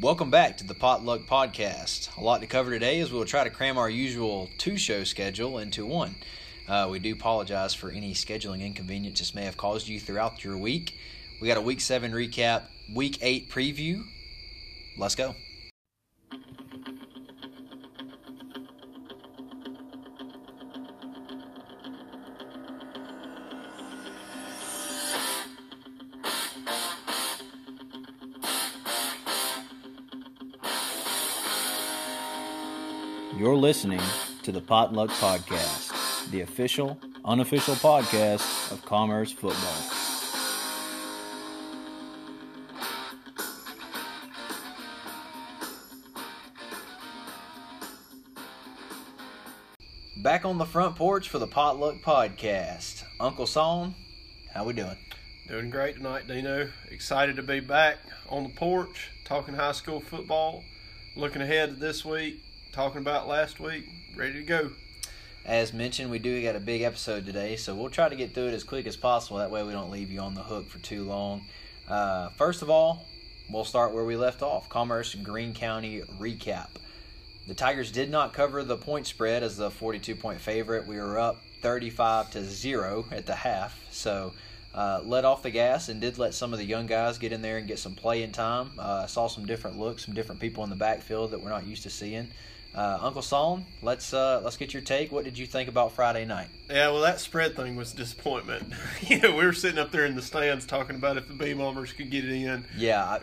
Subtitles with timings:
[0.00, 2.16] Welcome back to the Potluck Podcast.
[2.16, 5.58] A lot to cover today as we'll try to cram our usual two show schedule
[5.58, 6.16] into one.
[6.66, 10.58] Uh, we do apologize for any scheduling inconvenience this may have caused you throughout your
[10.58, 10.98] week.
[11.40, 12.62] We got a week seven recap,
[12.92, 14.04] week eight preview.
[14.98, 15.36] Let's go.
[33.74, 34.00] Listening
[34.44, 39.74] to the Potluck Podcast, the official, unofficial podcast of Commerce Football.
[50.22, 53.02] Back on the front porch for the Potluck Podcast.
[53.18, 53.96] Uncle Son,
[54.52, 54.96] how we doing?
[55.48, 56.70] Doing great tonight, Dino.
[56.92, 57.98] Excited to be back
[58.28, 60.62] on the porch talking high school football.
[61.16, 62.40] Looking ahead to this week,
[62.74, 63.88] talking about last week.
[64.16, 64.70] Ready to go.
[65.46, 68.48] As mentioned, we do got a big episode today, so we'll try to get through
[68.48, 69.36] it as quick as possible.
[69.36, 71.42] That way, we don't leave you on the hook for too long.
[71.86, 73.06] Uh, first of all,
[73.48, 76.66] we'll start where we left off Commerce Greene County recap.
[77.46, 80.88] The Tigers did not cover the point spread as the 42 point favorite.
[80.88, 84.32] We were up 35 to 0 at the half, so
[84.74, 87.40] uh, let off the gas and did let some of the young guys get in
[87.40, 88.72] there and get some playing time.
[88.76, 91.68] Uh, I saw some different looks, some different people in the backfield that we're not
[91.68, 92.30] used to seeing.
[92.74, 95.12] Uh, Uncle Solon, let's uh, let's get your take.
[95.12, 96.48] What did you think about Friday night?
[96.68, 98.72] Yeah, well, that spread thing was disappointment.
[99.02, 101.52] you know, we were sitting up there in the stands talking about if the B
[101.52, 102.64] Bombers could get it in.
[102.76, 103.20] Yeah, I,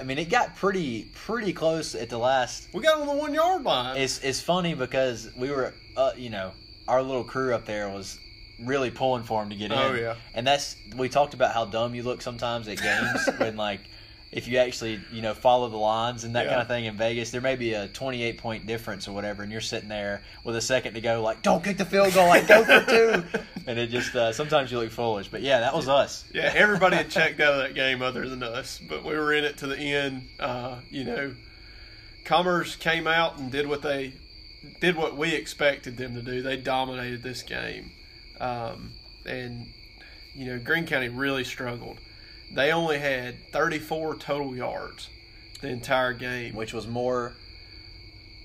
[0.00, 2.68] I mean, it got pretty pretty close at the last.
[2.72, 3.98] We got on the one yard line.
[3.98, 6.52] It's it's funny because we were, uh, you know,
[6.88, 8.18] our little crew up there was
[8.58, 9.78] really pulling for him to get in.
[9.78, 10.14] Oh, yeah.
[10.32, 13.80] and that's we talked about how dumb you look sometimes at games when like
[14.34, 16.50] if you actually you know follow the lines and that Yeah.
[16.50, 19.52] kind of thing in Vegas, there may be a 28 point difference or whatever, and
[19.52, 22.48] you're sitting there with a second to go, like don't kick the field goal, like
[22.48, 25.28] go for two, and it just uh, sometimes you look foolish.
[25.28, 26.24] But yeah, that was us.
[26.34, 29.44] yeah, everybody had checked out of that game other than us, but we were in
[29.44, 30.28] it to the end.
[30.40, 31.34] Uh, you know,
[32.24, 34.14] Commerce came out and did what they
[34.80, 36.42] did what we expected them to do.
[36.42, 37.92] They dominated this game,
[38.40, 38.92] um,
[39.26, 39.66] and
[40.34, 41.98] you know, Greene County really struggled.
[42.52, 45.08] They only had 34 total yards
[45.60, 46.54] the entire game.
[46.54, 47.34] which was more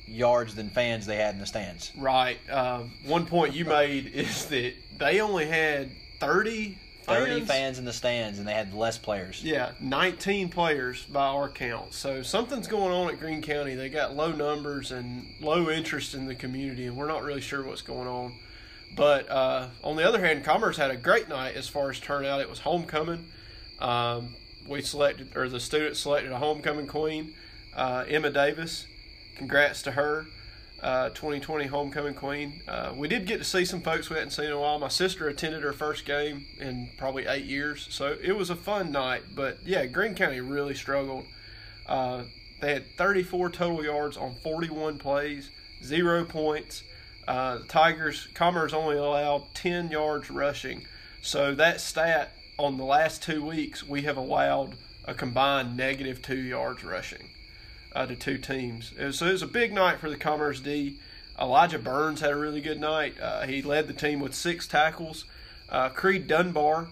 [0.08, 1.92] yards than fans they had in the stands.
[1.96, 2.38] Right.
[2.50, 7.28] Um, one point you made is that they only had 30 fans.
[7.28, 9.44] 30 fans in the stands, and they had less players.
[9.44, 11.94] Yeah, 19 players by our count.
[11.94, 13.76] So something's going on at Greene County.
[13.76, 17.64] They got low numbers and low interest in the community, and we're not really sure
[17.64, 18.34] what's going on.
[18.96, 22.42] But uh, on the other hand, Commerce had a great night as far as turnout.
[22.42, 23.26] It was homecoming.
[23.80, 24.36] Um,
[24.68, 27.34] we selected, or the student selected a homecoming queen,
[27.76, 28.86] uh, Emma Davis.
[29.38, 30.26] Congrats to her,
[30.84, 32.62] uh, 2020 homecoming queen.
[32.68, 34.78] Uh, we did get to see some folks we hadn't seen in a while.
[34.80, 38.92] My sister attended her first game in probably eight years, so it was a fun
[38.92, 39.24] night.
[39.36, 41.26] But yeah, Greene County really struggled.
[41.88, 42.24] Uh,
[42.62, 45.50] they had 34 total yards on 41 plays,
[45.84, 46.84] zero points.
[47.28, 50.86] Uh, the Tigers, Commerce only allowed 10 yards rushing.
[51.22, 54.76] So that stat on the last two weeks, we have allowed
[55.06, 57.30] a combined negative two yards rushing
[57.96, 58.92] uh, to two teams.
[59.00, 60.98] It was, so it was a big night for the Commerce D.
[61.40, 63.16] Elijah Burns had a really good night.
[63.20, 65.24] Uh, he led the team with six tackles.
[65.70, 66.90] Uh, Creed Dunbar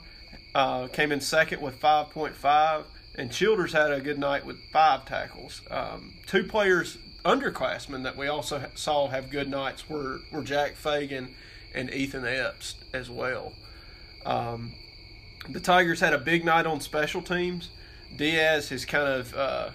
[0.56, 2.83] uh, came in second with 5.5,
[3.16, 5.61] and Childers had a good night with five tackles.
[5.69, 11.35] Um, two players, underclassmen, that we also saw have good nights were, were Jack Fagan
[11.75, 13.51] and Ethan Epps as well.
[14.25, 14.72] Um,
[15.49, 17.69] the Tigers had a big night on special teams.
[18.15, 19.69] Diaz has kind of uh,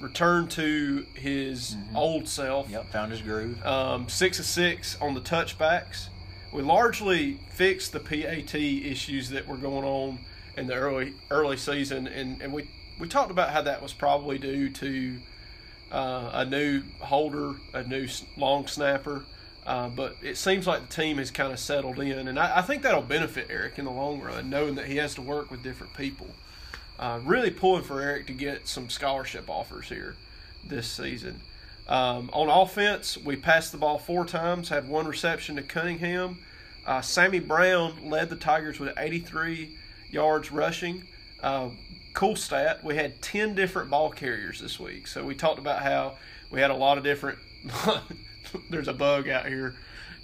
[0.00, 2.68] returned to his old self.
[2.70, 3.64] Yep, found his groove.
[3.64, 6.08] Um, six of six on the touchbacks.
[6.52, 10.18] We largely fixed the PAT issues that were going on
[10.56, 12.68] in the early early season, and, and we
[12.98, 15.18] we talked about how that was probably due to
[15.92, 19.24] uh, a new holder, a new long snapper.
[19.66, 22.62] Uh, but it seems like the team has kind of settled in, and I, I
[22.62, 25.62] think that'll benefit Eric in the long run, knowing that he has to work with
[25.62, 26.28] different people.
[26.98, 30.16] Uh, really pulling for Eric to get some scholarship offers here
[30.64, 31.40] this season.
[31.88, 36.38] Um, on offense, we passed the ball four times, had one reception to Cunningham.
[36.86, 39.76] Uh, Sammy Brown led the Tigers with 83
[40.10, 41.04] yards rushing.
[41.42, 41.70] Uh,
[42.12, 42.84] cool stat.
[42.84, 45.06] We had 10 different ball carriers this week.
[45.06, 46.16] So we talked about how
[46.50, 47.38] we had a lot of different.
[48.70, 49.74] there's a bug out here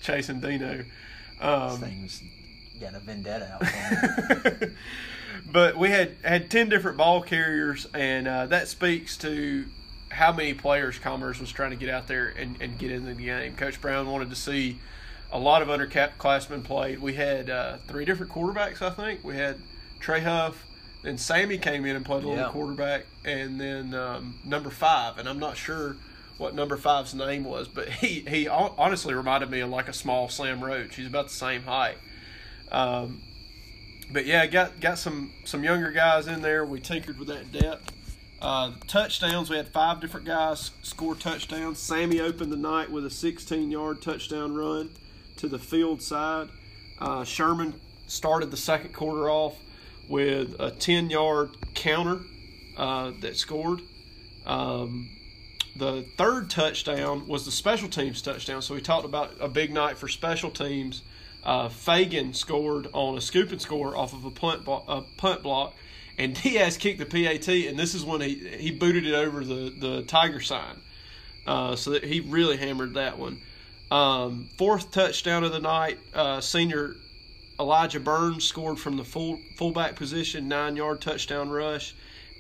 [0.01, 0.77] chasing Dino.
[0.79, 0.87] This
[1.41, 2.23] Um, thing's
[2.81, 4.73] got a vendetta out there.
[5.53, 9.65] but we had had 10 different ball carriers, and uh, that speaks to
[10.11, 13.23] how many players Commerce was trying to get out there and, and get into the
[13.23, 13.55] game.
[13.57, 14.79] Coach Brown wanted to see
[15.33, 17.01] a lot of underclassmen played.
[17.01, 19.25] We had uh, three different quarterbacks, I think.
[19.25, 19.57] We had
[20.01, 20.65] Trey Huff,
[21.03, 22.51] then Sammy came in and played a little Yeah.
[22.51, 25.97] quarterback, and then um, number five, and I'm not sure
[26.39, 30.29] what number five's name was, but he he honestly reminded me of like a small
[30.29, 30.97] Sam Roach.
[30.97, 31.97] He's about the same height.
[32.71, 33.23] Um,
[34.11, 36.65] but yeah, got got some some younger guys in there.
[36.65, 37.93] We tinkered with that depth.
[38.41, 41.79] Uh, touchdowns, we had five different guys score touchdowns.
[41.79, 44.91] Sammy opened the night with a 16 yard touchdown run
[45.37, 46.49] to the field side.
[46.99, 49.57] Uh, Sherman started the second quarter off
[50.09, 52.21] with a 10 yard counter
[52.77, 53.81] uh, that scored.
[54.45, 55.16] Um,
[55.79, 58.63] the third touchdown was the special teams touchdown.
[58.63, 61.03] So we talked about a big night for special teams.
[61.45, 65.43] Uh, Fagan scored on a scoop and score off of a punt, blo- a punt
[65.43, 65.75] block,
[66.19, 69.73] and Diaz kicked the PAT, and this is when he he booted it over the
[69.79, 70.81] the Tiger sign.
[71.47, 73.41] Uh, so that he really hammered that one.
[73.91, 76.97] Um, fourth touchdown of the night, uh, senior
[77.61, 81.95] Elijah Burns scored from the full fullback position, nine yard touchdown rush.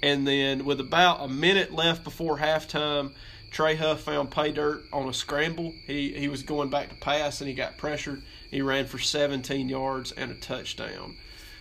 [0.07, 3.11] And then with about a minute left before halftime,
[3.51, 5.75] Trey Huff found pay dirt on a scramble.
[5.85, 8.23] He he was going back to pass and he got pressured.
[8.49, 11.17] He ran for 17 yards and a touchdown.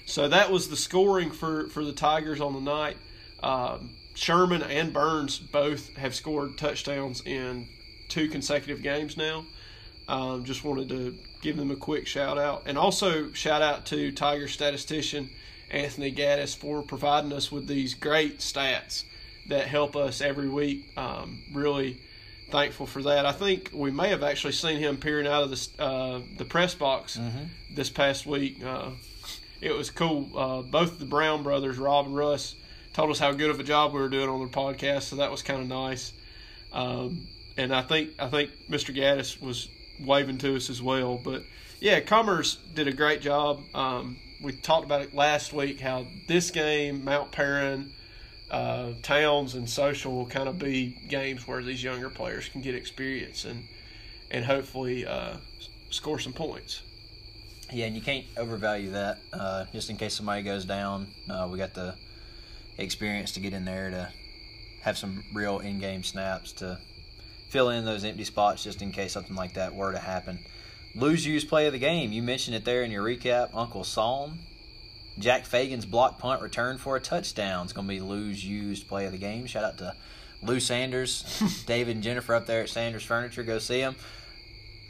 [0.05, 2.97] So that was the scoring for, for the Tigers on the night.
[3.41, 7.67] Um, Sherman and Burns both have scored touchdowns in
[8.09, 9.43] two consecutive games now.
[10.07, 12.61] Um, just wanted to give them a quick shout out.
[12.67, 15.31] And also, shout out to Tiger statistician
[15.71, 19.03] Anthony Gaddis for providing us with these great stats
[19.47, 20.91] that help us every week.
[20.97, 21.97] Um, really
[22.49, 23.25] thankful for that.
[23.25, 26.75] I think we may have actually seen him peering out of the, uh, the press
[26.75, 27.19] box
[27.73, 28.63] this past week.
[28.63, 28.91] Uh,
[29.61, 30.29] it was cool.
[30.35, 32.55] Uh, both the Brown brothers, Rob and Russ,
[32.93, 35.31] told us how good of a job we were doing on their podcast, so that
[35.31, 36.13] was kind of nice.
[36.71, 37.27] Um,
[37.57, 38.95] and I think I think Mr.
[38.95, 39.69] Gaddis was
[39.99, 41.19] waving to us as well.
[41.23, 41.43] But
[41.85, 43.61] yeah, Commerce did a great job.
[43.75, 47.91] Um, we talked about it last week how this game, Mount Perrin,
[48.49, 52.73] uh, Towns, and Social will kind of be games where these younger players can get
[52.73, 53.67] experience and
[54.31, 55.37] and hopefully uh,
[55.91, 56.81] score some points.
[57.71, 59.19] Yeah, and you can't overvalue that.
[59.31, 61.93] Uh, just in case somebody goes down, uh, we got the
[62.79, 64.09] experience to get in there to
[64.81, 66.79] have some real in-game snaps to
[67.49, 70.39] fill in those empty spots, just in case something like that were to happen.
[70.95, 72.11] Lose use play of the game.
[72.11, 73.49] You mentioned it there in your recap.
[73.53, 74.39] Uncle Psalm,
[75.19, 77.65] Jack Fagan's block punt return for a touchdown.
[77.65, 79.45] It's going to be lose used play of the game.
[79.45, 79.95] Shout out to
[80.41, 83.43] Lou Sanders, David and Jennifer up there at Sanders Furniture.
[83.43, 83.95] Go see them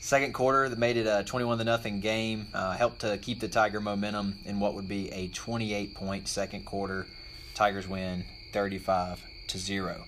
[0.06, 3.48] second quarter that made it a 21 to nothing game uh, helped to keep the
[3.48, 7.08] tiger momentum in what would be a 28 point second quarter
[7.56, 8.24] tigers win
[8.54, 10.06] 35 to 0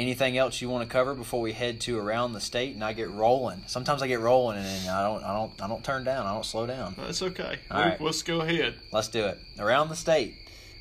[0.00, 2.92] anything else you want to cover before we head to around the state and i
[2.92, 6.26] get rolling sometimes i get rolling and i don't i don't i don't turn down
[6.26, 7.58] i don't slow down That's okay.
[7.70, 8.00] All right.
[8.00, 8.74] Let's go ahead.
[8.92, 9.38] Let's do it.
[9.58, 10.34] Around the state,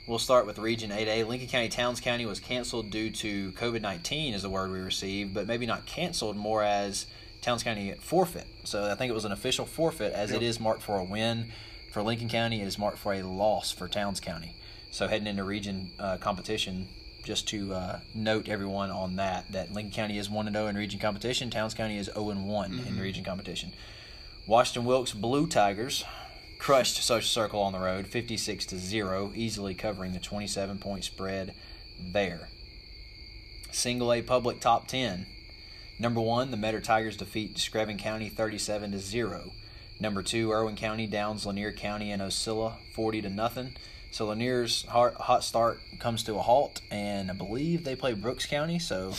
[0.08, 1.28] we'll start with Region 8A.
[1.28, 5.34] Lincoln County, Towns County was canceled due to COVID 19, is the word we received,
[5.34, 7.06] but maybe not canceled, more as
[7.42, 8.46] Towns County forfeit.
[8.64, 10.50] So I think it was an official forfeit, as it Yep.
[10.50, 11.52] is marked for a win
[11.92, 14.56] for Lincoln County, it is marked for a loss for Towns County.
[14.92, 16.88] So heading into region uh, competition,
[17.30, 21.00] just to uh, note everyone on that, that Lincoln County is 1 0 in region
[21.00, 23.72] competition, Towns County is 0 one in region competition.
[24.48, 26.04] Washington Wilkes Blue Tigers
[26.58, 31.54] crushed Social Circle on the road, 56 to 0, easily covering the 27 point spread
[32.00, 32.50] there.
[33.72, 35.28] Single A public top 10.
[36.00, 39.52] Number 1, the Metter Tigers defeat Screven County 37 to 0.
[40.00, 43.76] Number 2, Irwin County downs Lanier County and Ocilla 40 to nothing.
[44.12, 48.46] So Lanier's hot, hot start comes to a halt, and I believe they play Brooks
[48.46, 49.14] County, so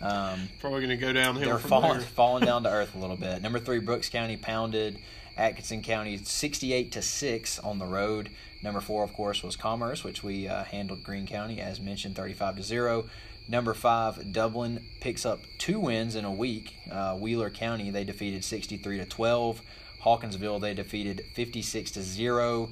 [0.00, 3.40] um, Probably going to go downhill they're falling falling down to earth a little bit.
[3.42, 4.98] Number three, Brooks County pounded
[5.36, 8.28] Atkinson County sixty-eight to six on the road.
[8.62, 12.56] Number four, of course, was Commerce, which we uh, handled Greene County as mentioned, thirty-five
[12.56, 13.06] to zero.
[13.48, 16.76] Number five, Dublin picks up two wins in a week.
[16.90, 19.62] Uh, Wheeler County they defeated sixty-three to twelve.
[20.00, 22.70] Hawkinsville they defeated fifty-six to zero.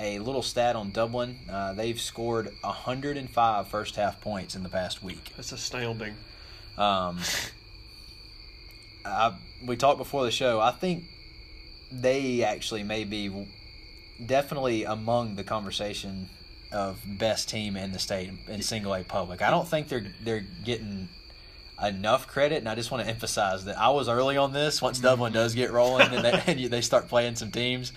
[0.00, 5.02] A little stat on Dublin: uh, they've scored 105 first half points in the past
[5.02, 5.32] week.
[5.36, 6.14] That's astounding.
[6.78, 7.18] Um,
[9.04, 10.58] I, we talked before the show.
[10.58, 11.04] I think
[11.92, 13.46] they actually may be
[14.24, 16.30] definitely among the conversation
[16.72, 19.42] of best team in the state in single A public.
[19.42, 21.08] I don't think they're they're getting
[21.82, 24.80] enough credit, and I just want to emphasize that I was early on this.
[24.80, 27.92] Once Dublin does get rolling and they, and they start playing some teams,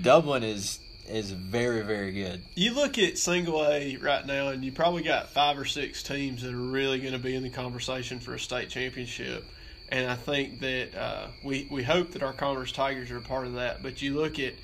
[0.00, 2.42] Dublin is is very very good.
[2.54, 6.42] You look at single A right now, and you probably got five or six teams
[6.42, 9.44] that are really going to be in the conversation for a state championship.
[9.90, 13.46] And I think that uh, we we hope that our Commerce Tigers are a part
[13.46, 13.82] of that.
[13.82, 14.54] But you look at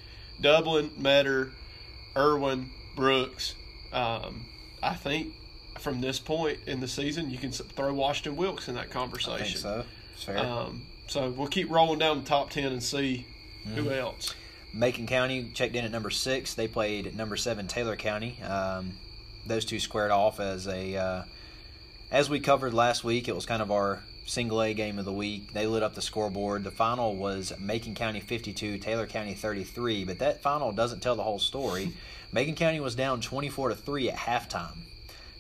[0.41, 1.51] Dublin, Metter,
[2.17, 3.55] Irwin, Brooks.
[3.93, 4.47] Um,
[4.83, 5.35] I think
[5.79, 9.45] from this point in the season, you can throw Washington Wilkes in that I conversation.
[9.45, 9.85] think so.
[10.17, 10.39] Fair.
[10.39, 13.27] Um, so we'll keep rolling down the top ten and see
[13.67, 13.75] Mm-hmm.
[13.83, 14.35] who else.
[14.73, 16.55] Macon County checked in at number six.
[16.55, 18.41] They played at number seven Taylor County.
[18.43, 18.93] Um,
[19.47, 21.23] those two squared off as a uh,
[22.11, 23.29] as we covered last week.
[23.29, 25.53] It was kind of our single A game of the week.
[25.53, 26.65] They lit up the scoreboard.
[26.65, 30.05] The final was Macon County 52, Taylor County 33.
[30.05, 31.93] But that final doesn't tell the whole story.
[32.33, 34.79] Macon County was down 24 to three at halftime.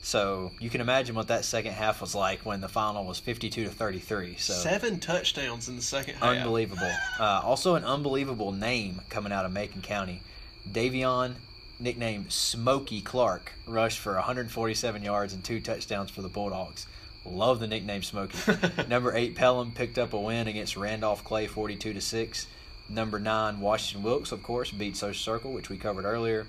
[0.02, 3.64] So you can imagine what that second half was like when the final was 52
[3.64, 4.36] to 33.
[4.36, 6.36] So Seven touchdowns in the second half.
[6.38, 6.90] Unbelievable.
[7.18, 10.22] Uh, also, an unbelievable name coming out of Macon County.
[10.70, 11.34] Davion,
[11.78, 16.86] nicknamed Smoky Clark, rushed for 147 yards and two touchdowns for the Bulldogs.
[17.26, 18.38] Love the nickname Smoky.
[18.88, 22.46] Number eight Pelham picked up a win against Randolph Clay, 42 to six.
[22.88, 26.46] Number nine Washington Wilkes, of course, beat Social Circle, which we covered earlier.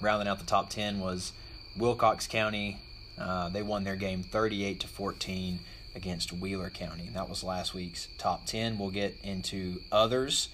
[0.00, 1.32] Rounding out the top 10 was
[1.76, 2.78] Wilcox County.
[3.18, 5.60] Uh, they won their game 38 to 14
[5.94, 7.10] against Wheeler County.
[7.12, 8.78] That was last week's top 10.
[8.78, 10.48] We'll get into others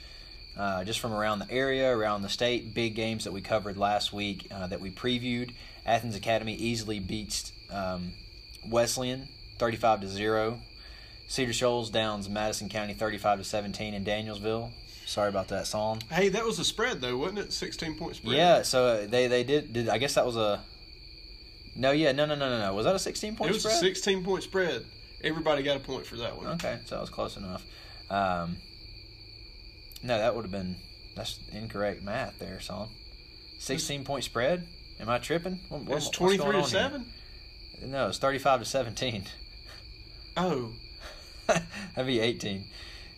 [0.58, 2.75] uh, just from around the area, around the state.
[2.75, 5.52] Big games that we covered last week uh, that we previewed.
[5.87, 8.12] Athens Academy easily beats um,
[8.66, 10.58] Wesleyan 35 to 0.
[11.28, 14.70] Cedar Shoals downs Madison County 35 to 17 in Danielsville.
[15.06, 16.02] Sorry about that song.
[16.10, 17.52] Hey, that was a spread though, wasn't it?
[17.54, 18.37] Sixteen point spread.
[18.37, 20.60] Yeah, so they they did did I guess that was a
[21.76, 22.75] No, yeah, no no no no no.
[22.75, 23.76] Was that a 16 point it was spread?
[23.76, 24.84] a sixteen point spread.
[25.22, 26.46] Everybody got a point for that one.
[26.54, 27.64] Okay, so that was close enough.
[28.10, 28.56] Um,
[30.02, 30.76] no, that would have been
[31.16, 32.88] that's incorrect math there, son.
[33.58, 34.66] Sixteen point spread.
[35.00, 35.60] Am I tripping?
[35.68, 37.02] What, what- It's what's twenty going three to on here?
[37.80, 37.90] seven.
[37.90, 39.25] No, it's thirty-five to seventeen.
[40.37, 40.72] Oh,
[41.46, 42.64] That'd be eighteen.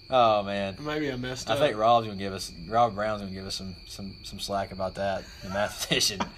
[0.09, 1.61] Oh man, maybe I messed I up.
[1.61, 4.73] I think Rob's gonna give us Rob Brown's gonna give us some some some slack
[4.73, 5.25] about that.
[5.43, 6.21] The mathematician.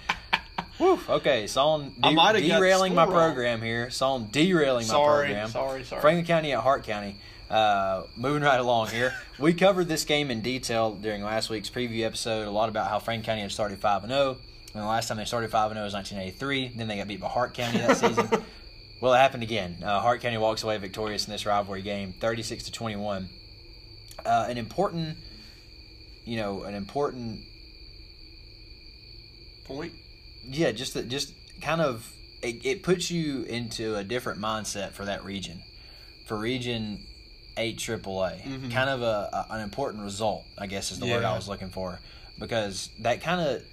[0.79, 0.99] Woo.
[1.07, 3.33] Okay, so I'm I de- might have derailing my score wrong.
[3.33, 3.89] program here.
[3.89, 5.49] So I'm derailing my program.
[5.49, 6.01] sorry, sorry.
[6.01, 7.17] Franklin County at Hart County.
[7.49, 12.03] Uh, moving right along here, we covered this game in detail during last week's preview
[12.03, 12.47] episode.
[12.47, 14.37] A lot about how Franklin County had started five and zero,
[14.73, 16.73] and the last time they started five and zero was 1983.
[16.75, 18.27] Then they got beat by Hart County that season.
[19.01, 19.77] well, it happened again.
[19.83, 23.29] Uh, Hart County walks away victorious in this rivalry game, 36 to 21.
[24.25, 25.17] Uh, an important,
[26.25, 27.41] you know, an important
[29.65, 29.93] point.
[30.47, 35.05] Yeah, just that, just kind of it, it puts you into a different mindset for
[35.05, 35.61] that region,
[36.27, 37.05] for region
[37.57, 38.41] eight AAA.
[38.43, 38.71] Mhm.
[38.71, 41.69] Kind of a, a an important result, I guess, is the word I was looking
[41.69, 41.99] for,
[42.39, 43.63] because that kind of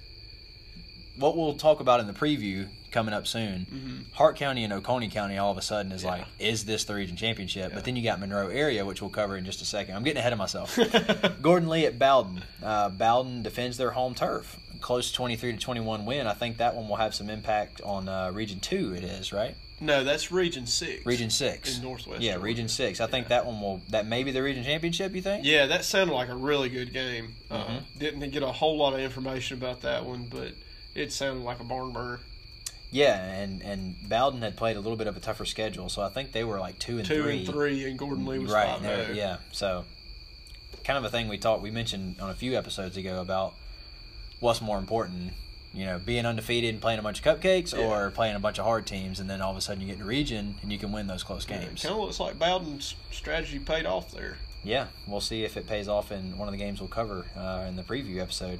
[1.17, 3.65] what we'll talk about in the preview coming up soon.
[3.71, 4.13] Mhm.
[4.15, 6.09] Hart County and Oconee County all of a sudden is Yeah.
[6.09, 7.69] like, is this the region championship?
[7.69, 7.75] Yeah.
[7.75, 9.95] But then you got Monroe area, which we'll cover in just a second.
[9.95, 10.77] I'm getting ahead of myself.
[11.41, 12.43] Gordon Lee at Bowdon.
[12.61, 14.57] Uh, Bowdon defends their home turf.
[14.81, 16.27] Close 23 to 21 win.
[16.27, 19.55] I think that one will have some impact on uh, Region 2, it is, right?
[19.79, 21.05] No, that's Region Six.
[21.07, 21.77] Region 6.
[21.77, 22.21] in Northwest.
[22.21, 22.43] Yeah, Georgia.
[22.43, 22.99] Region 6.
[23.01, 23.29] I think Yeah.
[23.29, 25.43] that one will, that may be the region championship, you think?
[25.45, 27.35] Yeah, that sounded like a really good game.
[27.49, 27.83] Uh, Mhm.
[27.97, 30.53] didn't get a whole lot of information about that one, but
[30.93, 32.19] it sounded like a barn burner.
[32.93, 36.09] Yeah, and, and Bowdon had played a little bit of a tougher schedule, so I
[36.09, 37.37] think they were like 2 and Two 3.
[37.39, 38.81] and three, and Gordon Lee was right, five.
[38.83, 39.37] there- yeah.
[39.53, 39.85] So,
[40.83, 43.53] kind of a thing we talked, we mentioned on a few episodes ago about
[44.41, 45.31] what's more important,
[45.73, 47.85] you know, being undefeated and playing a bunch of cupcakes, Yeah.
[47.85, 49.95] or playing a bunch of hard teams, and then all of a sudden you get
[49.95, 51.83] in a region and you can win those close games.
[51.83, 54.37] Kind of looks like Bowdon's strategy paid off there.
[54.65, 57.65] Yeah, we'll see if it pays off in one of the games we'll cover uh,
[57.69, 58.59] in the preview episode.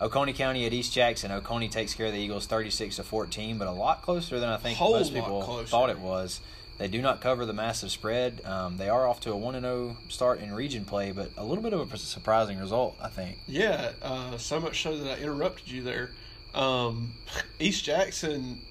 [0.00, 1.30] Oconee County at East Jackson.
[1.30, 4.56] Oconee takes care of the Eagles 36 to 14, but a lot closer than I
[4.56, 5.66] think Whole most people closer.
[5.66, 6.40] thought it was.
[6.78, 8.40] They do not cover the massive spread.
[8.46, 11.62] Um, they are off to a 1 0 start in region play, but a little
[11.62, 13.38] bit of a surprising result, I think.
[13.46, 16.10] Yeah, uh, so much so that I interrupted you there.
[16.54, 17.12] Um,
[17.58, 18.62] East Jackson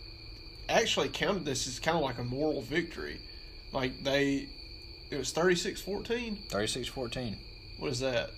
[0.67, 3.19] actually counted this as kind of like a moral victory.
[3.71, 4.49] Like they,
[5.11, 6.49] it was 36-14.
[6.49, 7.37] 36 14.
[7.77, 8.31] What is that?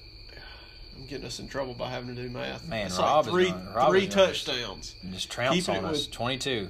[0.98, 2.68] I'm getting us in trouble by having to do math.
[2.68, 3.54] Man, It's Rob like three
[3.90, 4.96] three touchdowns.
[5.12, 6.06] Just trounce on us.
[6.08, 6.70] with- 22.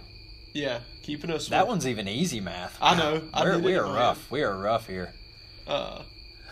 [0.54, 1.48] Yeah, keeping us.
[1.48, 2.78] That with- one's even easy math.
[2.82, 3.22] I know.
[3.34, 4.22] I We're, we are rough.
[4.24, 4.32] head.
[4.32, 5.14] We are rough here.
[5.68, 6.04] Uh,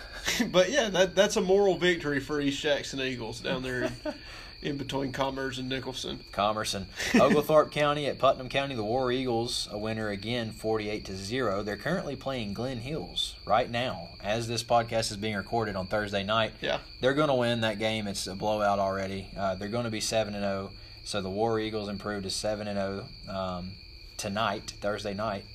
[0.51, 3.91] but yeah, that that's a moral victory for East Jackson Eagles down there in,
[4.61, 6.19] in between Commerce and Nicholson.
[6.31, 6.85] Commerce and
[7.15, 8.75] Oglethorpe County at Putnam County.
[8.75, 11.63] The War Eagles a winner again, forty-eight to zero.
[11.63, 16.23] They're currently playing Glenn Hills right now as this podcast is being recorded on Thursday
[16.23, 16.53] night.
[16.61, 16.79] Yeah.
[16.99, 18.07] They're going to win that game.
[18.07, 19.29] It's a blowout already.
[19.37, 20.71] Uh, they're going to be seven and zero.
[21.03, 23.71] So the War Eagles improved to seven and zero um,
[24.17, 25.45] tonight, Thursday night.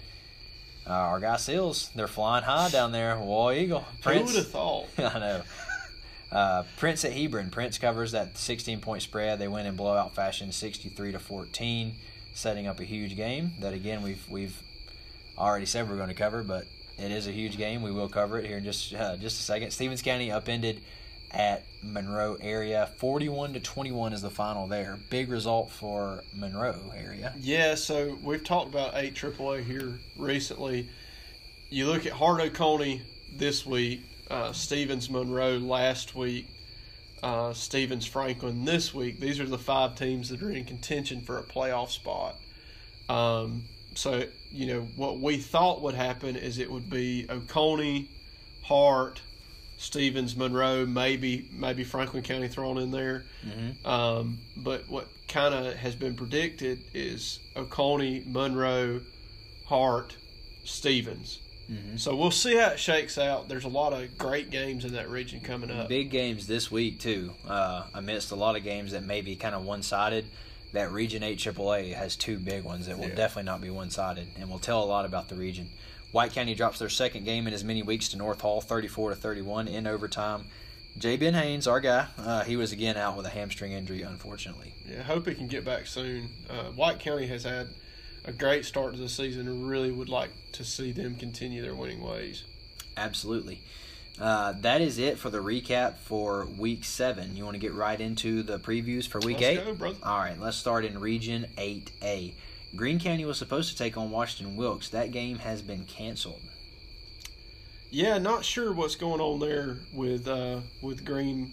[0.86, 3.18] Uh, our guy Seals, they're flying high down there.
[3.18, 3.86] War Eagle.
[4.04, 4.86] Who would have thought?
[4.98, 5.42] I know.
[6.34, 7.50] Uh, Prince at Hebron.
[7.50, 9.38] Prince covers that 16 point spread.
[9.38, 11.94] They win in blowout fashion, 63 to 14,
[12.34, 13.52] setting up a huge game.
[13.60, 14.60] That again we've we've
[15.38, 16.66] already said we're going to cover, but
[16.98, 17.82] it is a huge game.
[17.82, 19.70] We will cover it here in just uh, just a second.
[19.70, 20.80] Stephens County upended
[21.34, 24.98] at Monroe area, 41 to 21 is the final there.
[25.10, 27.34] Big result for Monroe area.
[27.38, 30.88] Yeah, so we've talked about eight AAA here recently.
[31.70, 33.02] You look at Hart Oconee
[33.36, 36.48] this week, uh, Stephens Monroe last week,
[37.22, 39.20] uh, Stephens Franklin this week.
[39.20, 42.36] These are the five teams that are in contention for a playoff spot.
[43.08, 43.64] Um,
[43.94, 48.08] so, you know, what we thought would happen is it would be Oconee,
[48.62, 49.20] Hart,
[49.76, 53.24] Stephens, Monroe, maybe maybe Franklin County thrown in there.
[53.46, 53.86] Mm-hmm.
[53.86, 59.00] Um, but what kind of has been predicted is Oconee, Monroe,
[59.66, 60.16] Hart,
[60.64, 61.40] Stephens.
[61.70, 61.96] Mm-hmm.
[61.96, 63.48] So we'll see how it shakes out.
[63.48, 65.88] There's a lot of great games in that region coming up.
[65.88, 67.32] Big games this week too.
[67.48, 70.26] Uh, amidst a lot of games that may be kind of one-sided,
[70.72, 73.14] that Region Eight AAA has two big ones that will Yeah.
[73.14, 75.70] definitely not be one-sided, and will tell a lot about the region.
[76.12, 79.16] White County drops their second game in as many weeks to North Hall, 34 to
[79.16, 80.44] 31 in overtime.
[80.96, 81.16] J.
[81.16, 84.74] Ben Haynes, our guy, uh, he was again out with a hamstring injury, unfortunately.
[84.88, 86.28] Yeah, hope he can get back soon.
[86.48, 87.68] Uh, White County has had
[88.24, 91.74] a great start to the season and really would like to see them continue their
[91.74, 92.44] winning ways.
[92.96, 93.60] Absolutely.
[94.20, 97.36] Uh, that is it for the recap for Week Seven.
[97.36, 99.64] You want to get right into the previews for Week Let's Eight?
[99.64, 99.96] go, brother.
[100.04, 102.34] All right, let's start in Region 8A.
[102.76, 104.88] Greene County was supposed to take on Washington Wilkes.
[104.88, 106.40] That game has been canceled.
[107.90, 111.52] Yeah, not sure what's going on there with uh, with Greene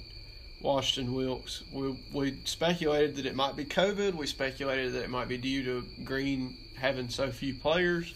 [0.62, 1.64] Washington Wilkes.
[1.72, 4.14] We we speculated that it might be COVID.
[4.14, 8.14] We speculated that it might be due to Greene having so few players.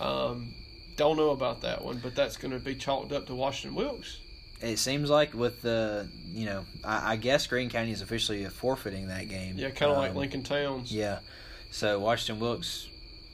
[0.00, 0.54] Um,
[0.96, 4.18] don't know about that one, but that's going to be chalked up to Washington Wilkes.
[4.60, 9.06] It seems like with the, you know, I, I guess Greene County is officially forfeiting
[9.08, 9.54] that game.
[9.56, 10.92] Yeah, kind of like Um, Lincoln Towns.
[10.92, 11.20] Yeah.
[11.70, 12.88] So Washington Wilkes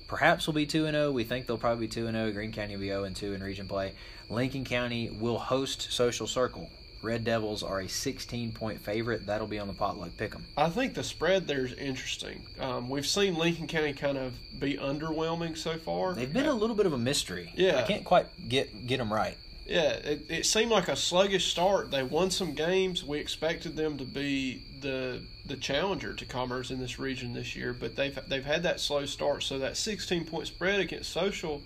[0.06, 1.12] perhaps will be 2 and 0.
[1.12, 2.32] We think they'll probably be 2 and 0.
[2.32, 3.92] Greene County will be 0 and 2 in region play.
[4.28, 6.70] Lincoln County will host Social Circle.
[7.04, 9.26] Red Devils are a 16 point favorite.
[9.26, 10.42] That'll be on the potluck pick'em.
[10.56, 12.42] I think the spread there is interesting.
[12.58, 16.14] Um, we've seen Lincoln County kind of be underwhelming so far.
[16.14, 17.52] They've been a little bit of a mystery.
[17.54, 17.78] Yeah.
[17.78, 19.36] I can't quite get get them right.
[19.66, 21.90] Yeah, it, it seemed like a sluggish start.
[21.90, 23.02] They won some games.
[23.02, 27.72] We expected them to be the the challenger to Commerce in this region this year,
[27.72, 29.42] but they've they've had that slow start.
[29.42, 31.62] So that 16 point spread against Social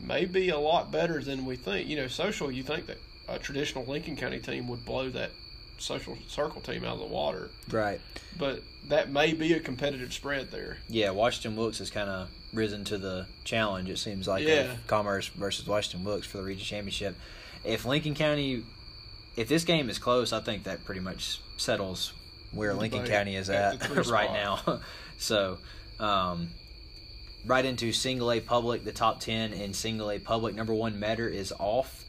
[0.00, 1.88] may be a lot better than we think.
[1.88, 5.30] You know, Social, you think that a traditional Lincoln County team would blow that
[5.78, 8.00] Social Circle team out of the water, Right.
[8.38, 10.78] but that may be a competitive spread there.
[10.88, 13.88] Yeah, Washington Wilkes has kind of risen to the challenge.
[13.88, 14.76] It seems like Yeah.
[14.86, 17.16] Commerce versus Washington Wilkes for the region championship.
[17.64, 18.64] If Lincoln County,
[19.36, 22.12] if this game is close, I think that pretty much settles
[22.52, 24.80] where Lincoln County is at at, right now.
[25.18, 25.58] so,
[25.98, 26.50] um,
[27.46, 30.54] right into single A public, the top ten in single A public.
[30.54, 32.01] Number one, Metter is off.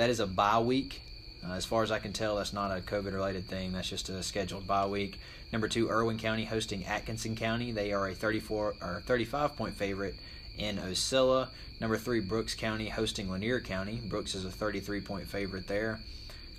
[0.00, 1.02] That is a bye week.
[1.46, 3.72] Uh, as far as I can tell, that's not a COVID related thing.
[3.72, 5.20] That's just a scheduled bye week.
[5.52, 7.70] Number two, Irwin County hosting Atkinson County.
[7.70, 10.14] They are a 34 or 35 point favorite
[10.56, 11.48] in Ocilla.
[11.82, 14.00] Number three, Brooks County hosting Lanier County.
[14.02, 16.00] Brooks is a 33 point favorite there.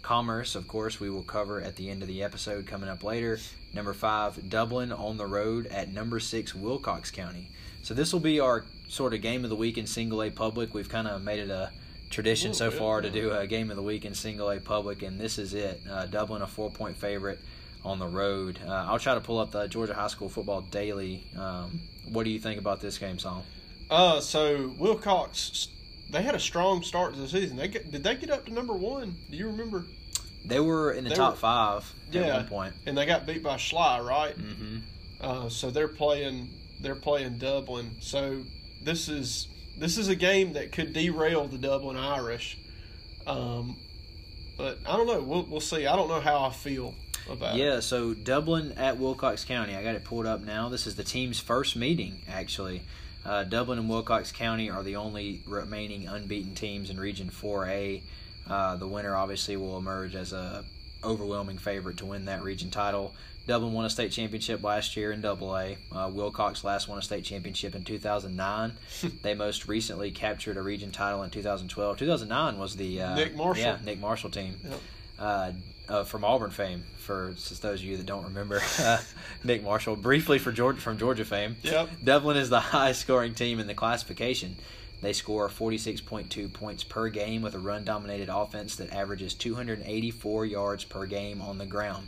[0.03, 3.39] Commerce, of course, we will cover at the end of the episode coming up later.
[3.73, 7.49] Number five, Dublin on the road at number six, Wilcox County.
[7.81, 10.75] So this will be our sort of game of the week in single A public.
[10.75, 11.71] We've kind of made it a
[12.11, 15.19] tradition so far to do a game of the week in single A public, and
[15.19, 15.81] this is it.
[15.89, 17.39] Uh, Dublin, a four point favorite
[17.83, 18.59] on the road.
[18.65, 21.23] Uh, I'll try to pull up the Georgia High School Football Daily.
[21.37, 23.43] Um, what do you think about this game, Song?
[23.89, 25.67] Uh, so Wilcox,
[26.09, 27.57] they had a strong start to the season.
[27.57, 29.15] They get, did they get up to number one?
[29.29, 29.85] Do you remember?
[30.45, 32.33] They were in the They top were- five at Yeah.
[32.37, 32.73] one point.
[32.85, 34.35] And they got beat by Schley, right?
[34.37, 34.77] Mm-hmm.
[35.19, 37.91] Uh, so they're playing they're playing Dublin.
[37.99, 38.41] So
[38.81, 39.47] this is
[39.77, 42.57] this is a game that could derail the Dublin Irish.
[43.27, 43.77] Um,
[44.57, 45.21] but I don't know.
[45.21, 45.87] We'll we'll see.
[45.87, 46.93] I don't know how I feel
[47.29, 47.63] about it.
[47.63, 49.75] Yeah, so Dublin at Wilcox County.
[49.75, 50.69] I got it pulled up now.
[50.69, 52.81] This is the team's first meeting, actually.
[53.25, 58.01] Uh, Dublin and Wilcox County are the only remaining unbeaten teams in Region 4A.
[58.49, 60.65] Uh, the winner obviously will emerge as a
[61.03, 63.13] overwhelming favorite to win that region title.
[63.51, 65.75] Dublin won a state championship last year in Double A.
[65.91, 68.71] Uh, Wilcox last won a state championship in 2009.
[69.23, 71.97] they most recently captured a region title in 2012.
[71.97, 73.61] 2009 was the uh, Nick Marshall.
[73.61, 74.55] Yeah, Nick Marshall team.
[74.63, 74.79] Yep.
[75.19, 75.51] Uh,
[75.89, 78.99] uh, from Auburn fame, for those of you that don't remember, uh,
[79.43, 79.97] Nick Marshall.
[79.97, 81.57] Briefly for Georgia from Georgia fame.
[81.63, 81.89] Yep.
[82.01, 84.55] Dublin is the highest scoring team in the classification.
[85.01, 90.85] They score 46.2 points per game with a run dominated offense that averages 284 yards
[90.85, 92.07] per game on the ground.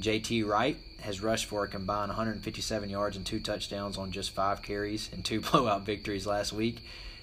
[0.00, 4.62] JT Wright has rushed for a combined 157 yards and two touchdowns on just five
[4.62, 6.78] carries and two blowout victories last week.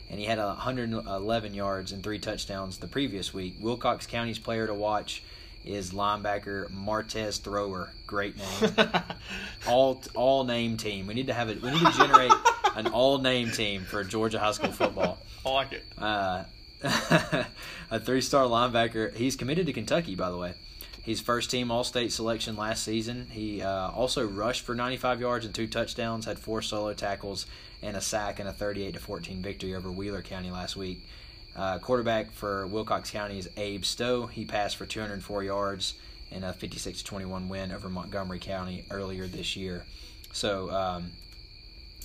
[0.09, 3.55] And he had 111 yards and three touchdowns the previous week.
[3.59, 5.21] Wilcox County's player to watch
[5.65, 7.89] is linebacker Martez Thrower.
[8.07, 8.71] Great name.
[9.67, 11.05] all all name team.
[11.05, 11.61] We need to have it.
[11.61, 12.31] We need to generate
[12.75, 15.19] an all name team for Georgia high school football.
[15.45, 15.83] I like it.
[15.97, 16.43] Uh,
[17.91, 19.13] a three star linebacker.
[19.13, 20.53] He's committed to Kentucky, by the way.
[21.09, 23.25] He's first team All State selection last season.
[23.31, 27.47] He uh, also rushed for 95 yards and two touchdowns, had four solo tackles
[27.81, 31.03] and a sack in a 38 to 14 victory over Wheeler County last week.
[31.55, 34.27] Uh, quarterback for Wilcox County is Abe Stowe.
[34.27, 35.95] He passed for 204 yards
[36.29, 39.85] in a 56 21 win over Montgomery County earlier this year.
[40.31, 41.09] So um,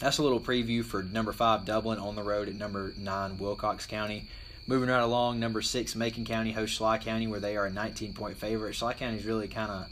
[0.01, 3.85] that's a little preview for number five Dublin on the road at number nine Wilcox
[3.85, 4.29] County.
[4.67, 8.15] Moving right along, number six Macon County hosts Schley County, where they are a 19
[8.15, 8.75] point favorite.
[8.75, 9.87] Schley County's really kind of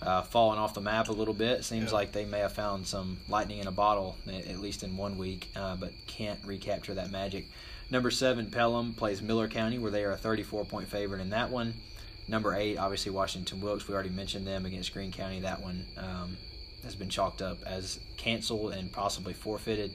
[0.00, 1.64] uh, fallen off the map a little bit.
[1.64, 1.96] Seems Yeah.
[1.98, 5.48] like they may have found some lightning in a bottle, at least in one week,
[5.54, 7.46] uh, but can't recapture that magic.
[7.90, 11.50] Number seven Pelham plays Miller County, where they are a 34 point favorite in that
[11.50, 11.74] one.
[12.26, 13.86] Number eight, obviously Washington Wilkes.
[13.86, 15.40] We already mentioned them against Greene County.
[15.40, 16.36] That one um,
[16.84, 19.92] has been chalked up as canceled and possibly forfeited.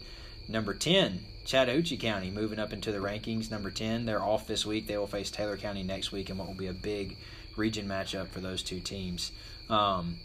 [0.51, 3.49] Number 10, Chattahoochee County moving up into the rankings.
[3.49, 4.87] Number 10, they're off this week.
[4.87, 7.17] They will face Taylor County next week and what will be a big
[7.55, 9.31] region matchup for those two teams.
[9.69, 10.17] Um,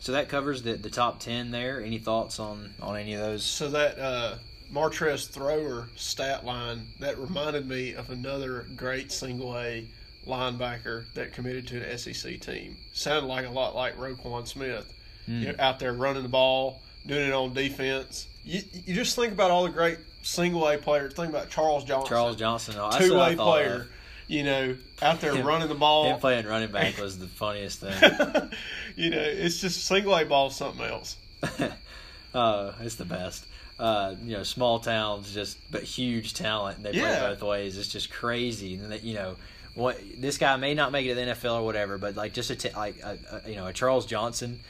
[0.00, 1.82] so that covers the, the top 10 there.
[1.82, 3.44] Any thoughts on, on any of those?
[3.44, 4.36] So that uh,
[4.72, 9.86] Martrez thrower stat line that reminded me of another great single A
[10.26, 12.76] linebacker that committed to an SEC team.
[12.92, 14.92] Sounded like a lot like Roquan Smith.
[15.26, 15.40] Hmm.
[15.40, 18.26] You know, out there running the ball, doing it on defense.
[18.46, 21.12] You, you just think about all the great single A players.
[21.14, 22.76] Think about Charles Johnson, Charles Johnson.
[22.78, 23.74] Oh, two way player.
[23.74, 23.88] of.
[24.28, 26.10] You know, out there Him- running the ball.
[26.12, 27.92] Him playing running back was the funniest thing.
[28.96, 31.16] you know, it's just single A ball, something else.
[32.34, 33.44] uh, it's the best.
[33.78, 37.18] Uh, you know, small towns, just but huge talent, and they Yeah.
[37.18, 37.76] play both ways.
[37.78, 38.74] It's just crazy.
[38.74, 39.36] And that you know,
[39.74, 42.50] what this guy may not make it to the NFL or whatever, but like just
[42.50, 44.60] a t- like a, a, you know a Charles Johnson.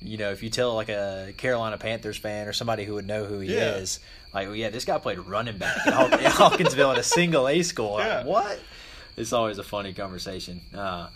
[0.00, 3.24] You know, if you tell like a Carolina Panthers fan or somebody who would know
[3.24, 3.76] who he Yeah.
[3.76, 3.98] is,
[4.32, 7.48] like, well, yeah, this guy played running back at Haw- at Hawkinsville in a single
[7.48, 7.94] A school.
[7.94, 8.60] Like, what?
[9.16, 10.60] It's always a funny conversation.
[10.72, 11.08] Uh,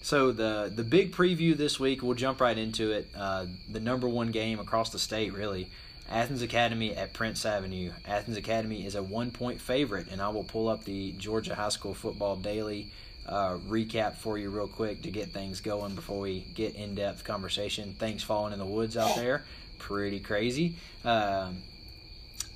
[0.00, 3.08] so the the big preview this week, we'll jump right into it.
[3.14, 5.68] Uh, the number one game across the state, really.
[6.10, 7.92] Athens Academy at Prince Avenue.
[8.06, 11.68] Athens Academy is a one point favorite, and I will pull up the Georgia High
[11.70, 12.88] School Football Daily
[13.26, 17.24] uh, recap for you real quick to get things going before we get in depth
[17.24, 17.94] conversation.
[17.94, 19.44] Things falling in the woods out there,
[19.78, 20.74] pretty crazy.
[21.04, 21.62] Um,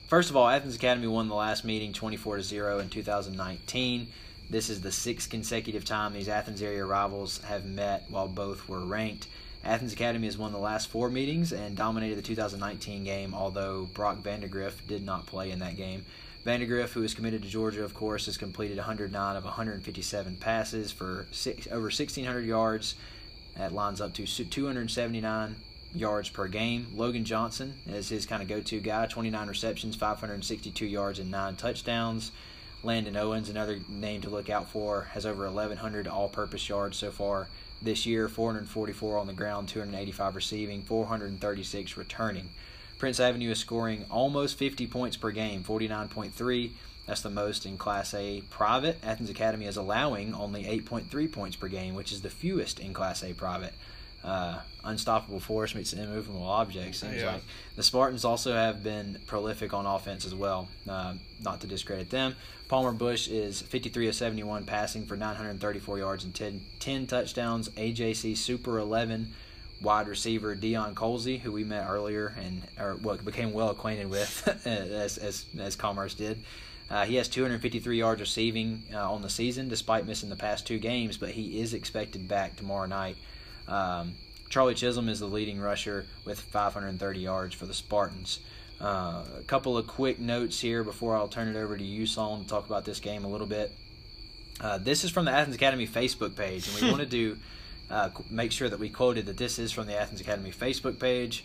[0.07, 4.07] First of all, Athens Academy won the last meeting 24 to 0 in 2019.
[4.49, 8.85] This is the sixth consecutive time these Athens area rivals have met while both were
[8.85, 9.27] ranked.
[9.65, 14.19] Athens Academy has won the last four meetings and dominated the 2019 game, although Brock
[14.19, 16.05] Vandergriff did not play in that game.
[16.47, 21.27] Vandergriff, who is committed to Georgia, of course, has completed 109 of 157 passes for
[21.33, 22.95] six, over 1,600 yards.
[23.57, 25.57] That lines up to 279
[25.93, 26.87] yards per game.
[26.95, 29.07] Logan Johnson is his kind of go-to guy.
[29.07, 32.31] 29 receptions, 562 yards, and nine touchdowns.
[32.85, 37.49] Landon Owens, another name to look out for, has over 1,100 all-purpose yards so far
[37.83, 38.29] this year.
[38.29, 42.51] 444 on the ground, 285 receiving, 436 returning.
[42.99, 46.71] Prince Avenue is scoring almost 50 points per game, 49.3.
[47.07, 48.99] That's the most in Class A private.
[49.05, 53.23] Athens Academy is allowing only 8.3 points per game, which is the fewest in Class
[53.23, 53.75] A private.
[54.25, 56.97] Uh, unstoppable force meets an immovable object.
[56.97, 57.35] Seems Yeah.
[57.35, 57.43] like
[57.77, 60.69] the Spartans also have been prolific on offense as well.
[60.89, 62.35] Uh, not to discredit them.
[62.67, 67.69] Palmer Bush is 53 of 71 passing for 934 yards and 10, 10 touchdowns.
[67.77, 69.33] AJC Super 11
[69.81, 74.47] wide receiver Dion Colsey, who we met earlier and or what became well acquainted with
[74.67, 76.43] as as as Commerce did.
[76.89, 80.79] Uh, he has 253 yards receiving uh, on the season, despite missing the past two
[80.79, 81.17] games.
[81.17, 83.17] But he is expected back tomorrow night.
[83.67, 84.15] Um,
[84.49, 88.39] Charlie Chisholm is the leading rusher with 530 yards for the Spartans.
[88.81, 92.45] Uh, a couple of quick notes here before I'll turn it over to you, Solon,
[92.45, 93.73] to talk about this game a little bit.
[94.61, 97.39] Uh, this is from the Athens Academy Facebook page, and we want to
[97.91, 101.45] uh, make sure that we quoted that this is from the Athens Academy Facebook page.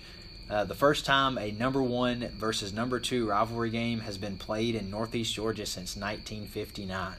[0.49, 4.75] Uh, the first time a number one versus number two rivalry game has been played
[4.75, 7.13] in Northeast Georgia since 1959.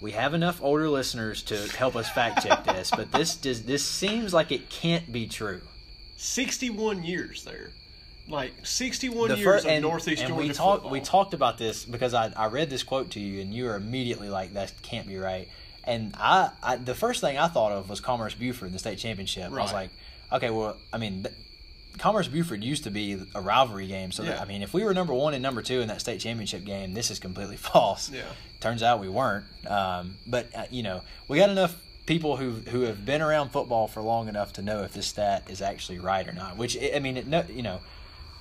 [0.00, 3.84] We have enough older listeners to help us fact check this, but this does this
[3.84, 5.62] seems like it can't be true.
[6.16, 7.70] 61 years there.
[8.28, 10.90] Like 61 The years fir- of Northeast and Georgia we talked football.
[10.90, 13.76] we talked about this because I, I read this quote to you and you were
[13.76, 15.48] immediately like that can't be right
[15.86, 18.98] and I, I the first thing I thought of was Commerce Buford in the state
[18.98, 19.90] championship I was like
[20.32, 21.34] okay well I mean th-
[21.98, 24.92] Commerce Buford used to be a rivalry game so that, I mean if we were
[24.94, 28.22] number one and number two in that state championship game this is completely false Yeah.
[28.60, 32.82] turns out we weren't um, but uh, you know we got enough people who who
[32.82, 36.26] have been around football for long enough to know if this stat is actually right
[36.28, 37.80] or not which I mean it no you know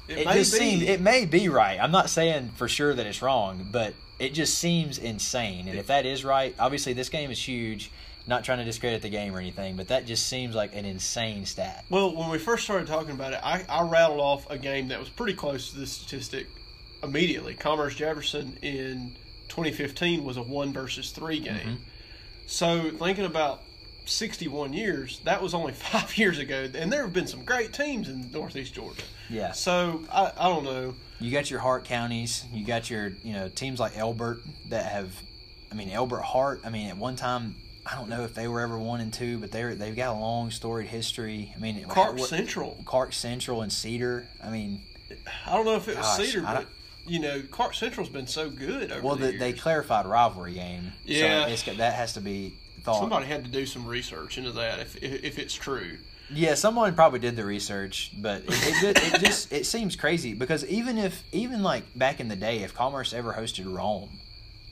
[0.07, 0.59] It, it may just be.
[0.59, 1.79] seems it may be right.
[1.79, 3.93] I'm not saying for sure that it's wrong, but
[4.23, 5.67] it just seems insane.
[5.67, 7.91] And if that is right, obviously this game is huge.
[8.25, 11.45] Not trying to discredit the game or anything, but that just seems like an insane
[11.45, 11.83] stat.
[11.89, 14.99] Well, when we first started talking about it, I, I rattled off a game that
[14.99, 16.47] was pretty close to this statistic
[17.03, 17.53] immediately.
[17.53, 19.17] Commerce Jefferson in
[19.49, 21.55] 2015 was a one versus three game.
[21.55, 21.73] Mm-hmm.
[22.47, 23.61] So thinking about
[24.05, 28.07] 61 years, that was only five years ago, and there have been some great teams
[28.07, 29.03] in Northeast Georgia.
[29.29, 29.51] Yeah.
[29.51, 30.95] So I, I don't know.
[31.23, 32.43] You got your Hart counties.
[32.51, 35.15] You got your you know teams like Elbert that have,
[35.71, 36.61] I mean Elbert Hart.
[36.65, 37.55] I mean at one time
[37.85, 40.19] I don't know if they were ever one and two, but they're they've got a
[40.19, 41.53] long storied history.
[41.55, 42.77] I mean Clark what- Central.
[42.83, 44.27] Clark Central and Cedar.
[44.43, 44.81] I mean
[45.47, 46.67] I don't know if it was Gosh, Cedar, but
[47.07, 50.91] you know Clark Central's been so good over well the the, they clarified rivalry game.
[51.05, 51.45] Yeah.
[51.45, 52.99] So it's, that has to be thought.
[52.99, 55.99] Somebody had to do some research into that if if, if it's true.
[56.35, 60.65] Yeah, someone probably did the research, but it, it, it just it seems crazy because
[60.65, 64.19] even if even like back in the day, if Commerce ever hosted Rome,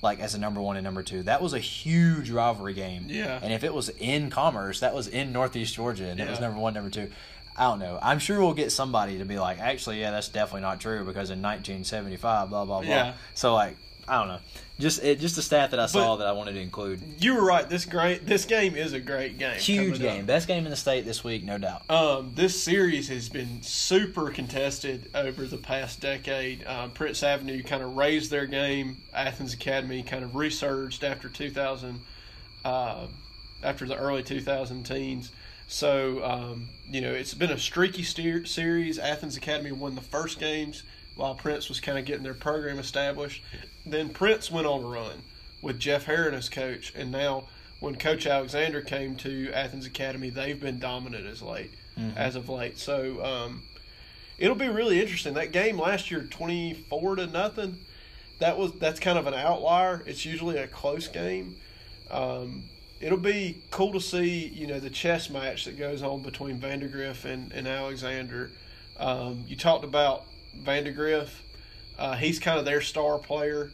[0.01, 3.05] like as a number one and number two, that was a huge rivalry game.
[3.07, 3.39] Yeah.
[3.41, 6.59] and if it was in Commerce, that was in Northeast Georgia, and it was number
[6.59, 7.09] one, number two.
[7.57, 7.99] I don't know.
[8.01, 11.29] I'm sure we'll get somebody to be like, actually, yeah, that's definitely not true because
[11.29, 12.89] in 1975, blah blah blah.
[12.89, 13.13] Yeah.
[13.35, 13.75] So like,
[14.07, 14.39] I don't know.
[14.81, 17.01] Just it, just a stat that I saw that I wanted to include.
[17.19, 17.67] You were right.
[17.69, 18.25] This great.
[18.25, 19.57] This game is a great game.
[19.59, 20.15] Huge coming up.
[20.15, 21.89] game, best game in the state this week, no doubt.
[21.89, 26.65] Um, this series has been super contested over the past decade.
[26.65, 28.97] Um, Prince Avenue kind of raised their game.
[29.13, 32.01] Athens Academy kind of resurged after 2000,
[32.65, 33.07] uh,
[33.63, 35.31] after the early 2000 teens.
[35.67, 38.99] So um, you know it's been a streaky steer- series.
[38.99, 40.83] Athens Academy won the first games
[41.15, 43.43] while Prince was kind of getting their program established.
[43.85, 45.23] Then Prince went on a run
[45.61, 47.45] with Jeff Herron as coach, and now
[47.79, 51.71] when Coach Alexander came to Athens Academy, they've been dominant as late,
[52.15, 52.77] as of late.
[52.77, 53.63] So um,
[54.37, 55.33] it'll be really interesting.
[55.33, 57.77] That game last year, twenty four to nothing.
[58.39, 60.03] That was that's kind of an outlier.
[60.05, 61.55] It's usually a close game.
[62.09, 62.63] Um,
[62.99, 67.25] it'll be cool to see, you know, the chess match that goes on between Vandergriff
[67.25, 68.51] and, and Alexander.
[68.99, 71.29] Um, you talked about Vandergriff.
[72.01, 73.71] Uh, he's kind of their star player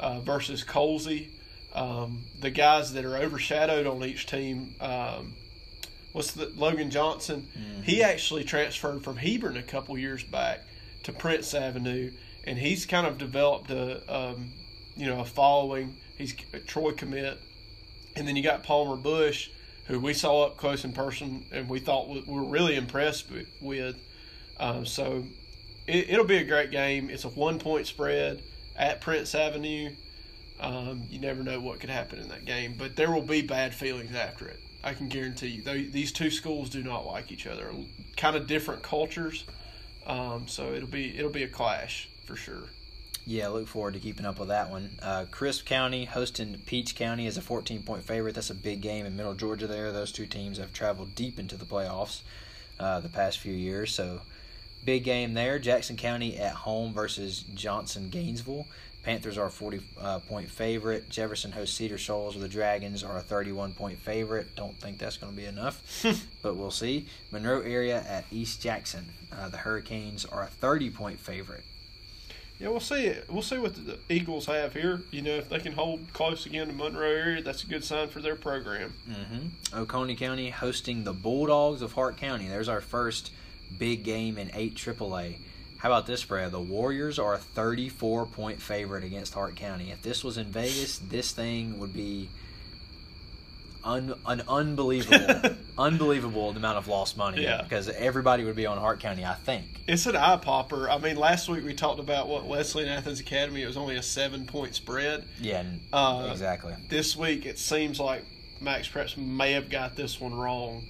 [0.00, 1.28] uh, versus Colsey.
[1.72, 4.74] Um, the guys that are overshadowed on each team.
[4.80, 5.34] Um,
[6.12, 7.46] what's the Logan Johnson?
[7.84, 10.64] He actually transferred from Hebron a couple years back
[11.04, 12.10] to Prince Avenue,
[12.44, 14.50] and he's kind of developed a um,
[14.96, 15.94] you know a following.
[16.16, 17.38] He's a Troy commit,
[18.16, 19.50] and then you got Palmer Bush,
[19.86, 23.30] who we saw up close in person, and we thought we we were really impressed
[23.30, 23.46] with.
[23.60, 23.96] with.
[24.58, 25.22] Um, so
[25.88, 27.10] it, it'll be a great game.
[27.10, 28.42] It's a one point spread
[28.76, 29.90] at Prince Avenue.
[30.60, 33.74] Um, you never know what could happen in that game, but there will be bad
[33.74, 34.60] feelings after it.
[34.82, 35.62] I can guarantee you.
[35.62, 37.72] They, these two schools do not like each other.
[38.16, 39.44] Kind of different cultures,
[40.06, 42.64] um, so it'll be it'll be a clash for sure.
[43.26, 44.90] Yeah, look forward to keeping up with that one.
[45.02, 48.34] Uh, Crisp County hosting Peach County is a 14 point favorite.
[48.34, 49.66] That's a big game in Middle Georgia.
[49.66, 52.22] There, those two teams have traveled deep into the playoffs
[52.80, 53.92] uh, the past few years.
[53.94, 54.22] So,
[54.88, 55.58] big game there.
[55.58, 58.66] Jackson County at home versus Johnson Gainesville.
[59.02, 61.10] Panthers are a 40 uh, point favorite.
[61.10, 64.56] Jefferson hosts Cedar Shoals, or the Dragons are a 31 point favorite.
[64.56, 66.06] Don't think that's going to be enough,
[66.42, 67.06] but we'll see.
[67.30, 69.04] Monroe area at East Jackson.
[69.30, 71.64] Uh, the Hurricanes are a 30 point favorite.
[72.58, 73.12] Yeah, we'll see.
[73.28, 75.02] We'll see what the Eagles have here.
[75.10, 78.08] You know, if they can hold close again to Monroe area, that's a good sign
[78.08, 78.94] for their program.
[79.06, 79.78] Mm-hmm.
[79.78, 82.48] Oconee County hosting the Bulldogs of Hart County.
[82.48, 83.32] There's our first
[83.76, 85.36] big game in 8 AAA.
[85.78, 86.50] How about this spread?
[86.52, 89.90] The Warriors are a 34 point favorite against Hart County.
[89.90, 92.28] If this was in Vegas, this thing would be
[93.84, 97.42] un, an unbelievable, unbelievable amount of lost money.
[97.42, 97.62] Yeah.
[97.62, 99.66] Because everybody would be on Hart County, I think.
[99.86, 100.90] It's an eye popper.
[100.90, 103.62] I mean, last week we talked about what Wesleyan Athens Academy.
[103.62, 105.24] It was only a seven point spread.
[105.40, 106.74] Yeah, Uh, exactly.
[106.88, 108.24] This week it seems like
[108.60, 110.84] Max Preps may have got this one wrong,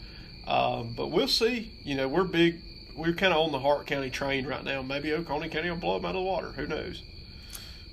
[0.46, 1.72] um, but we'll see.
[1.84, 2.60] You know, we're big.
[2.98, 4.82] We're kind of on the Hart County train right now.
[4.82, 6.48] Maybe Oconee County will blow them out of the water.
[6.56, 7.02] Who knows?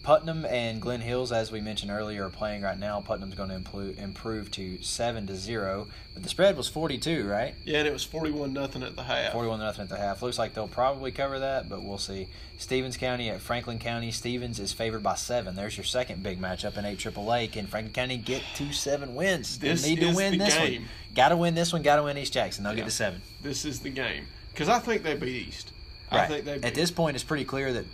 [0.02, 3.02] Putnam and Glenn Hills, as we mentioned earlier, are playing right now.
[3.02, 7.28] Putnam's going to improve, improve to seven to zero, but the spread was forty two,
[7.28, 7.56] right?
[7.66, 9.34] Yeah, and it was forty-one nothing at the half.
[9.34, 10.22] Forty-one nothing at the half.
[10.22, 12.28] Looks like they'll probably cover that, but we'll see.
[12.60, 14.12] Stephens County at Franklin County.
[14.12, 15.56] Stephens is favored by seven.
[15.56, 17.52] There's your second big matchup in eight AAA.
[17.52, 19.58] Can Franklin County get to seven wins?
[19.58, 20.82] This they need to win this game.
[20.84, 20.90] one.
[21.16, 21.82] Got to win this one.
[21.82, 22.64] Got to win East Jackson.
[22.64, 22.80] They'll Yeah.
[22.82, 23.22] get to seven.
[23.42, 25.72] This is the game because I think they beat East.
[26.10, 26.28] I Right.
[26.30, 27.86] think they beat At this point, it's pretty clear that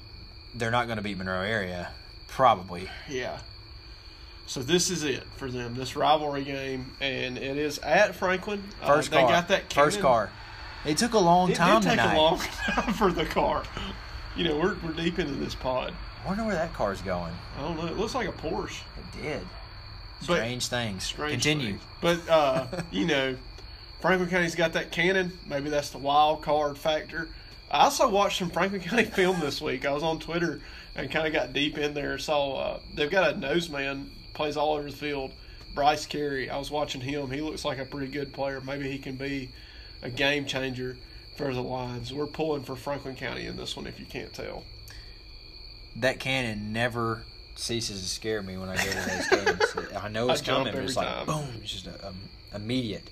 [0.55, 1.89] they're not going to beat Monroe area.
[2.27, 2.87] Probably.
[3.09, 3.39] Yeah.
[4.47, 8.63] So this is it for them, this rivalry game, and it is at Franklin.
[8.81, 9.29] Uh, First they car.
[9.29, 10.29] got that First car.
[10.85, 12.15] It took a long It time did take tonight.
[12.15, 13.63] a long time for the car.
[14.35, 15.93] You know, we're, we're deep into this pod.
[16.23, 17.33] I wonder where that car's going.
[17.57, 17.85] I don't know.
[17.87, 18.81] It looks like a Porsche.
[18.97, 19.41] It did.
[20.19, 21.03] But- Strange things.
[21.03, 21.67] Strange Continue.
[21.77, 21.81] things.
[22.01, 23.35] But uh, you know,
[24.01, 25.31] Franklin County's got that cannon.
[25.47, 27.29] Maybe that's the wild card factor.
[27.69, 29.85] I also watched some Franklin County film this week.
[29.85, 30.59] I was on Twitter
[30.95, 32.17] and kind of got deep in there.
[32.17, 35.31] Saw uh, they've got a nose man plays all over the field.
[35.73, 36.49] Bryce Carey.
[36.49, 37.29] I was watching him.
[37.31, 38.59] He looks like a pretty good player.
[38.59, 39.49] Maybe he can be
[40.01, 40.97] a game changer
[41.37, 42.11] for the Lions.
[42.11, 44.63] We're pulling for Franklin County in this one, if you can't tell.
[45.95, 47.23] That cannon never
[47.55, 49.93] ceases to scare me when I go to those games.
[49.95, 51.25] I know it's jump coming, but it's like time.
[51.25, 52.15] boom, it's just um,
[52.53, 53.09] immediate.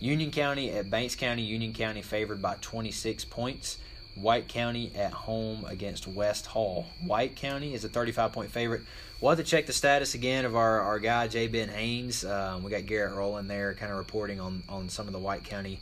[0.00, 1.42] Union County at Banks County.
[1.42, 3.78] Union County favored by 26 points.
[4.16, 6.86] White County at home against West Hall.
[7.04, 8.82] White County is a 35 point favorite.
[9.20, 11.46] We'll have to check the status again of our, our guy, J.
[11.46, 12.24] Ben Haynes.
[12.24, 15.44] Um, we got Garrett Rowland there kind of reporting on, on some of the White
[15.44, 15.78] County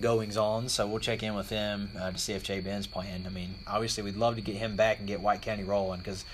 [0.00, 0.68] goings on.
[0.68, 2.60] So we'll check in with him uh, to see if J.
[2.60, 3.24] Ben's playing.
[3.26, 6.24] I mean, obviously, we'd love to get him back and get White County rolling because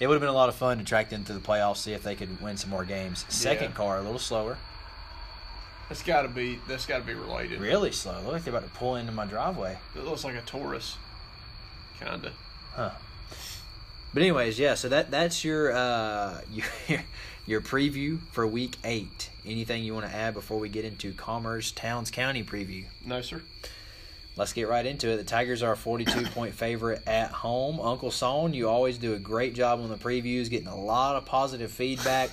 [0.00, 1.92] it would have been a lot of fun to track them to the playoffs, see
[1.92, 3.24] if they could win some more games.
[3.28, 3.76] Second Yeah.
[3.76, 4.56] car, a little slower.
[5.94, 7.60] That's got to be that's got to be related.
[7.60, 8.14] Really slow.
[8.24, 9.78] Look like they're about to pull into my driveway.
[9.94, 10.96] It looks like a Taurus,
[12.00, 12.32] kinda.
[12.72, 12.90] Huh.
[14.12, 14.74] But anyways, yeah.
[14.74, 16.40] So that that's your uh,
[16.88, 17.00] your
[17.46, 19.30] your preview for week eight.
[19.46, 22.86] Anything you want to add before we get into Commerce Towns County preview?
[23.06, 23.42] No, sir.
[24.36, 25.18] Let's get right into it.
[25.18, 27.78] The Tigers are a 42 point favorite at home.
[27.78, 31.24] Uncle Son, you always do a great job on the previews, getting a lot of
[31.24, 32.30] positive feedback.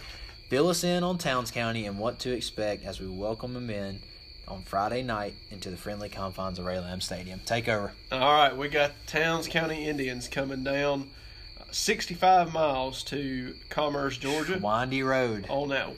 [0.51, 4.01] Fill us in on Towns County and what to expect as we welcome them in
[4.49, 7.39] on Friday night into the friendly confines of Ray Lamb Stadium.
[7.45, 7.93] Take over.
[8.11, 11.09] All right, we got Towns County Indians coming down
[11.57, 14.59] uh, 65 miles to Commerce, Georgia.
[14.61, 15.45] Windy Road.
[15.47, 15.93] On that,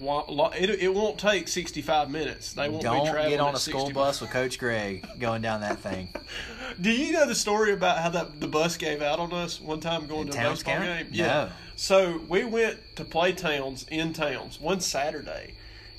[0.56, 2.54] it, it won't take 65 minutes.
[2.54, 5.42] They won't be Don't traveling get on a school 60 bus with Coach Greg going
[5.42, 6.10] down that thing.
[6.82, 9.80] Do you know the story about how that the bus gave out on us one
[9.80, 11.04] time going In to a Towns baseball County?
[11.06, 11.26] game?
[11.26, 11.50] No.
[11.76, 15.54] So we went to play Towns in Towns one Saturday,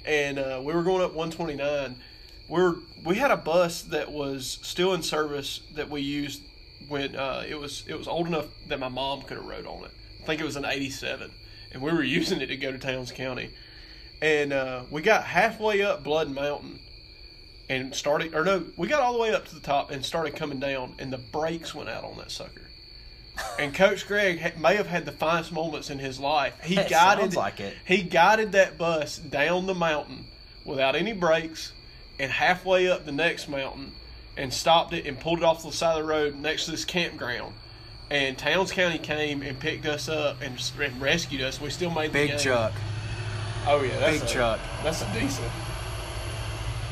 [0.04, 1.96] and uh, we were going up 129.
[2.48, 6.42] We're we had a bus that was still in service that we used
[6.88, 9.84] when uh, it was it was old enough that my mom could have rode on
[9.84, 9.90] it.
[10.22, 11.30] I think it was an '87,
[11.72, 13.50] and we were using it to go to Towns County.
[14.22, 16.78] And uh, we got halfway up Blood Mountain,
[17.68, 20.36] and started or no, we got all the way up to the top and started
[20.36, 22.62] coming down, and the brakes went out on that sucker.
[23.58, 26.54] And Coach Greg ha- may have had the finest moments in his life.
[26.62, 27.74] He That guided like it.
[27.84, 30.26] He guided that bus down the mountain
[30.64, 31.72] without any brakes,
[32.18, 33.92] and halfway up the next mountain,
[34.36, 36.84] and stopped it and pulled it off the side of the road next to this
[36.84, 37.54] campground.
[38.10, 41.60] And Towns County came and picked us up and, and rescued us.
[41.60, 42.38] We still made the Big game.
[42.38, 42.72] truck.
[43.66, 44.60] Oh yeah, that's Big a, truck.
[44.82, 45.50] That's a decent.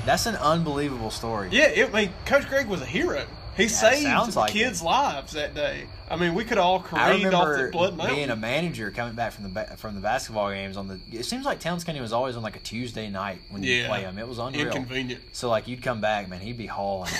[0.04, 1.48] That's an unbelievable story.
[1.52, 3.24] Yeah, it, I mean, Coach Greg was a hero.
[3.56, 4.84] He saved sounds like kids' it.
[4.84, 5.84] lives that day.
[6.10, 8.16] I mean, we could all careened off the Blood Mountain.
[8.16, 10.98] being a manager coming back from the from the basketball games on the.
[11.12, 13.88] It seems like Towns County was always on like a Tuesday night when you Yeah.
[13.88, 14.18] play them.
[14.18, 14.66] It was unreal.
[14.68, 15.22] Inconvenient.
[15.32, 17.12] So like you'd come back, man, he'd be hauling.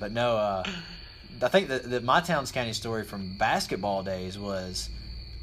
[0.00, 0.64] but no, uh,
[1.40, 4.90] I think that, that my Towns County story from basketball days was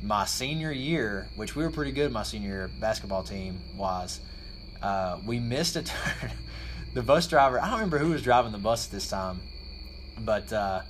[0.03, 2.11] my senior year, which we were pretty good.
[2.11, 4.19] My senior year basketball team was.
[4.81, 6.31] Uh, we missed a turn.
[6.93, 9.39] the bus driver, I don't remember who was driving the bus this time,
[10.19, 10.81] but uh,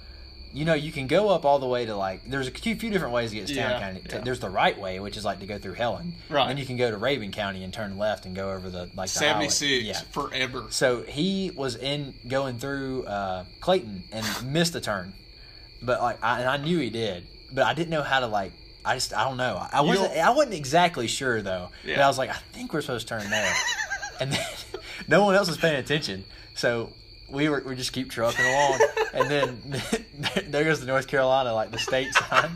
[0.54, 2.30] you know, you can go up all the way to like.
[2.30, 4.02] There's a few, few different ways to get to Town Yeah, County.
[4.10, 4.20] yeah.
[4.20, 6.14] There's the right way, which is like to go through Helen.
[6.30, 6.48] Right.
[6.48, 9.10] Then you can go to Rabun County and turn left and go over the like
[9.12, 9.50] the highway.
[9.50, 10.00] 76 Yeah.
[10.12, 10.66] forever.
[10.70, 15.14] So he was in going through uh, Clayton and missed a turn,
[15.82, 18.54] but like I, and I knew he did, but I didn't know how to like.
[18.86, 19.66] I just I don't know.
[19.72, 21.70] I wasn't don't- I wasn't exactly sure though.
[21.84, 22.06] But Yeah.
[22.06, 23.54] I was like, I think we're supposed to turn there,
[24.20, 24.46] and then
[25.08, 26.24] no one else was paying attention,
[26.54, 26.92] so
[27.30, 28.80] we were we just keep trucking along,
[29.14, 29.82] and then
[30.50, 32.56] there goes the North Carolina like the state sign.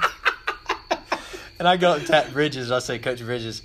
[1.57, 2.67] And I go up and tap Bridges.
[2.69, 3.63] And I say, Coach Bridges,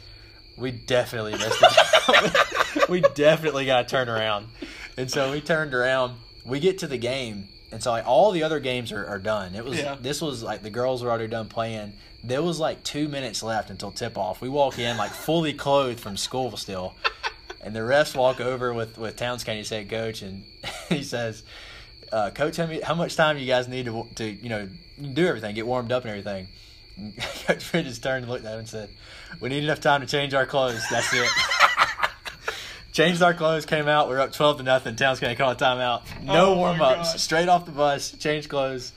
[0.57, 2.89] we definitely missed it.
[2.89, 4.49] we definitely got to turn around.
[4.97, 6.17] And so we turned around.
[6.45, 9.55] We get to the game, and so like all the other games are, are done.
[9.57, 9.97] It was Yeah.
[10.01, 11.93] this was like the girls were already done playing.
[12.23, 14.41] There was like two minutes left until tip off.
[14.41, 16.95] We walk in like fully clothed from school still,
[17.61, 20.45] and the refs walk over with with Towns County's head coach, and
[20.89, 21.43] he says,
[22.13, 24.69] uh, "Coach, how, many, how much time you guys need to to you know
[25.13, 26.49] do everything, get warmed up and everything?"
[26.97, 27.17] And
[27.47, 28.89] Coach Bridges turned and looked at him and said,
[29.41, 30.83] "We need enough time to change our clothes.
[30.91, 31.29] That's it."
[32.95, 34.09] Changed our clothes, came out.
[34.09, 34.95] We were up twelve to nothing.
[34.95, 36.03] Towns County called a timeout.
[36.23, 37.21] No Oh, warm ups.
[37.21, 38.93] Straight off the bus, changed clothes,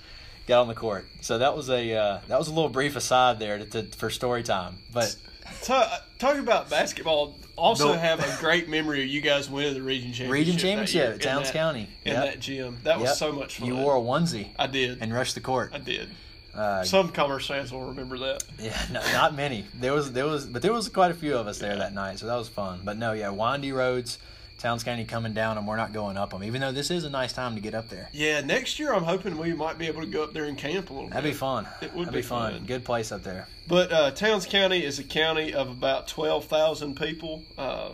[0.45, 1.07] got on the court.
[1.21, 4.09] So that was a uh, that was a little brief aside there to, to, for
[4.11, 4.77] story time.
[4.93, 5.15] But
[5.63, 7.39] Ta- talk about basketball.
[7.55, 7.93] Also, No.
[7.97, 10.31] have a great memory of you guys winning the region championship.
[10.31, 11.89] region championship at Towns that- County.
[12.05, 12.23] in Yep.
[12.25, 12.77] that gym.
[12.83, 13.15] That was Yep.
[13.17, 13.67] so much fun.
[13.67, 15.01] You wore a onesie I did.
[15.01, 15.71] and rushed the court.
[15.73, 16.09] I did.
[16.57, 18.43] Uh, Some commerce fans will remember that.
[18.59, 19.65] Yeah, no, not many.
[19.75, 22.17] There was there was, but there was quite a few of us there that night,
[22.19, 22.81] so that was fun.
[22.83, 24.17] But no, yeah, windy roads,
[24.57, 26.43] Towns County coming down, and we're not going up them.
[26.43, 29.03] Even though this is a nice time to get up there, Yeah, next year I'm
[29.03, 31.33] hoping we might be able to go up there and camp a little that'd bit.
[31.33, 31.67] be fun.
[31.81, 32.53] It would that'd be be fun.
[32.53, 32.65] fun.
[32.65, 33.47] Good place up there.
[33.67, 37.43] But uh, Towns County is a county of about twelve thousand people.
[37.55, 37.89] Uh,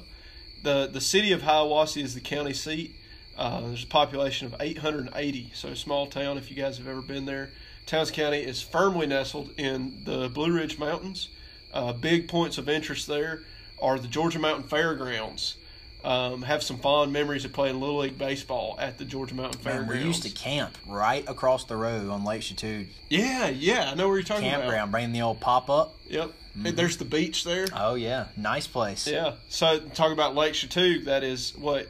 [0.63, 2.95] the the city of Hiawassee is the county seat.
[3.37, 6.37] Uh, there's a population of 880, so small town.
[6.37, 7.49] If you guys have ever been there,
[7.85, 11.29] Towns County is firmly nestled in the Blue Ridge Mountains.
[11.73, 13.41] Uh, big points of interest there
[13.81, 15.57] are the Georgia Mountain Fairgrounds.
[16.03, 19.89] Um, have some fond memories of playing Little League baseball at the Georgia Mountain Fairgrounds.
[19.89, 23.95] Man, we used to camp right across the road on Lake Chatuge yeah, yeah, I
[23.95, 24.61] know where you're talking about.
[24.61, 25.95] campground, bringing the old pop up.
[26.09, 27.67] Yep, And there's the beach there.
[27.73, 29.07] Oh yeah, nice place.
[29.07, 29.35] Yeah.
[29.47, 31.05] So talk about Lake Chatuge.
[31.05, 31.87] That is what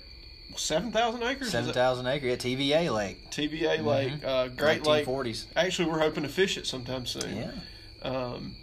[0.56, 1.50] seven thousand acres.
[1.52, 3.30] Seven thousand acre at TVA Lake.
[3.32, 5.06] TVA Lake, uh, Great Lake.
[5.08, 5.46] 1940s.
[5.56, 7.36] Actually, we're hoping to fish it sometime soon.
[7.38, 7.52] Yeah.
[8.02, 8.56] Um,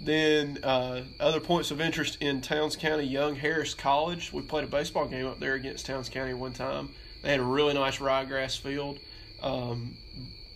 [0.00, 4.32] then uh, other points of interest in Towns County, Young Harris College.
[4.32, 6.90] We played a baseball game up there against Towns County one time.
[7.22, 8.98] They had a really nice ryegrass field.
[9.42, 9.94] Um,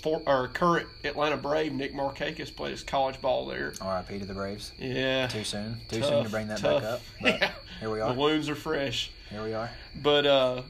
[0.02, 3.72] for our current Atlanta Brave Nick Markakis played his college ball there.
[3.80, 4.20] R.I.P.
[4.20, 4.72] to the Braves.
[4.78, 5.78] Yeah, Too soon.
[5.88, 6.82] Too Tough, soon to bring that tough.
[6.82, 7.00] back up.
[7.20, 7.50] But Yeah.
[7.80, 8.12] here we are.
[8.14, 9.10] the wounds are fresh.
[9.30, 9.70] Here we are.
[10.00, 10.62] But uh,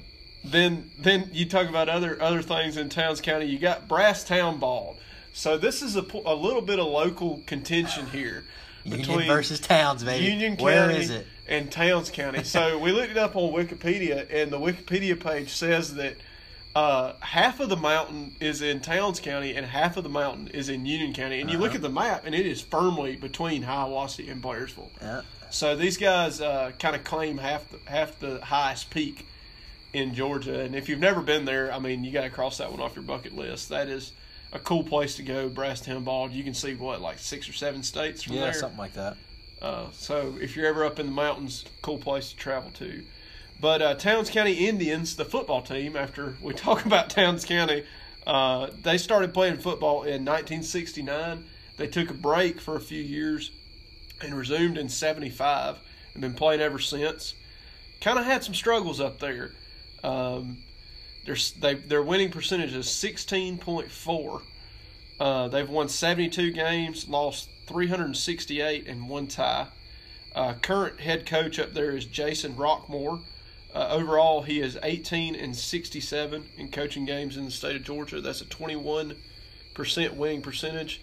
[0.44, 3.46] then then you talk about other other things in Towns County.
[3.46, 4.96] You got Brasstown Bald.
[5.32, 8.44] So this is a, a little bit of local contention here
[8.84, 10.24] Union versus Towns, baby.
[10.24, 11.26] Union County Where is it?
[11.46, 12.42] and Towns County.
[12.44, 16.16] So we looked it up on Wikipedia, and the Wikipedia page says that
[16.74, 20.68] uh, half of the mountain is in Towns County and half of the mountain is
[20.68, 21.40] in Union County.
[21.40, 21.76] And you look Uh-huh.
[21.76, 24.88] at the map, and it is firmly between Hiawassee and Blairsville.
[25.00, 25.22] Yeah.
[25.50, 29.26] So these guys uh, kind of claim half the, half the highest peak
[29.92, 32.70] in Georgia, and if you've never been there, I mean, you got to cross that
[32.70, 33.70] one off your bucket list.
[33.70, 34.12] That is
[34.52, 36.32] a cool place to go, Brasstown Bald.
[36.32, 38.52] You can see what like six or seven states from Yeah, there.
[38.52, 39.16] something like that.
[39.60, 43.02] Uh, so if you're ever up in the mountains, cool place to travel to.
[43.60, 47.84] But uh, Towns County Indians, the football team, after we talk about Towns County,
[48.26, 51.44] uh, they started playing football in 1969.
[51.76, 53.50] They took a break for a few years
[54.20, 55.78] and resumed in 75
[56.12, 57.34] and been playing ever since.
[58.00, 59.52] Kind of had some struggles up there.
[60.08, 60.58] Um,
[61.26, 64.42] their, they, their winning percentage is 16.4.
[65.20, 69.66] Uh, they've won 72 games, lost 368, and one tie.
[70.34, 73.20] Uh, current head coach up there is Jason Rockmore.
[73.74, 78.20] Uh, overall, he is 18 and 67 in coaching games in the state of Georgia.
[78.20, 79.14] That's a 21%
[80.14, 81.02] winning percentage.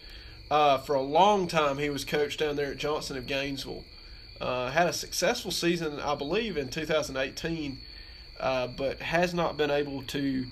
[0.50, 3.84] Uh, for a long time, he was coached down there at Johnson of Gainesville.
[4.42, 7.78] Uh, had a successful season, I believe, in 2018,
[8.40, 10.46] uh, but has not been able to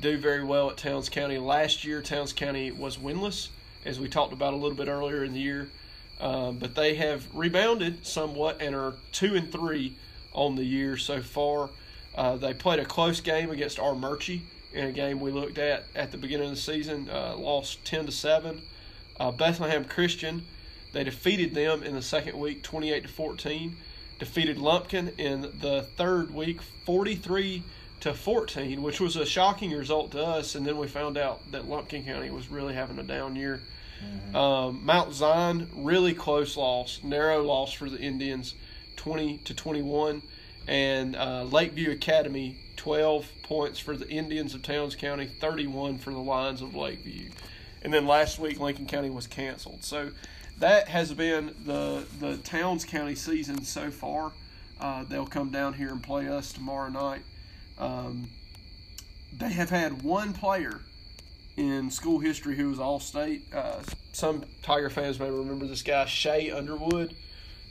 [0.00, 1.38] do very well at Towns County.
[1.38, 3.48] Last year, Towns County was winless,
[3.84, 5.68] as we talked about a little bit earlier in the year.
[6.20, 9.96] Um, but they have rebounded somewhat and are two and three
[10.32, 11.70] on the year so far.
[12.14, 14.40] Uh, they played a close game against Armuchee
[14.72, 17.08] in a game we looked at at the beginning of the season.
[17.10, 18.62] Uh, lost ten to seven.
[19.20, 20.44] Uh, Bethlehem Christian,
[20.92, 23.76] they defeated them in the second week, twenty-eight to fourteen.
[24.18, 27.62] Defeated Lumpkin in the third week, forty-three
[28.00, 30.54] to fourteen, which was a shocking result to us.
[30.54, 33.60] And then we found out that Lumpkin County was really having a down year.
[34.34, 38.54] Um, Mount Zion, really close loss, narrow loss for the Indians,
[38.96, 40.22] 20 to 21.
[40.68, 46.18] And uh, Lakeview Academy, 12 points for the Indians of Towns County, 31 for the
[46.18, 47.30] Lions of Lakeview.
[47.82, 49.84] And then last week, Lincoln County was canceled.
[49.84, 50.10] So
[50.58, 54.32] that has been the, the Towns County season so far.
[54.80, 57.22] Uh, they'll come down here and play us tomorrow night.
[57.78, 58.28] Um,
[59.36, 60.80] they have had one player
[61.56, 63.42] in school history who was all state.
[63.54, 63.80] Uh,
[64.12, 67.14] some Tiger fans may remember this guy, Shay Underwood.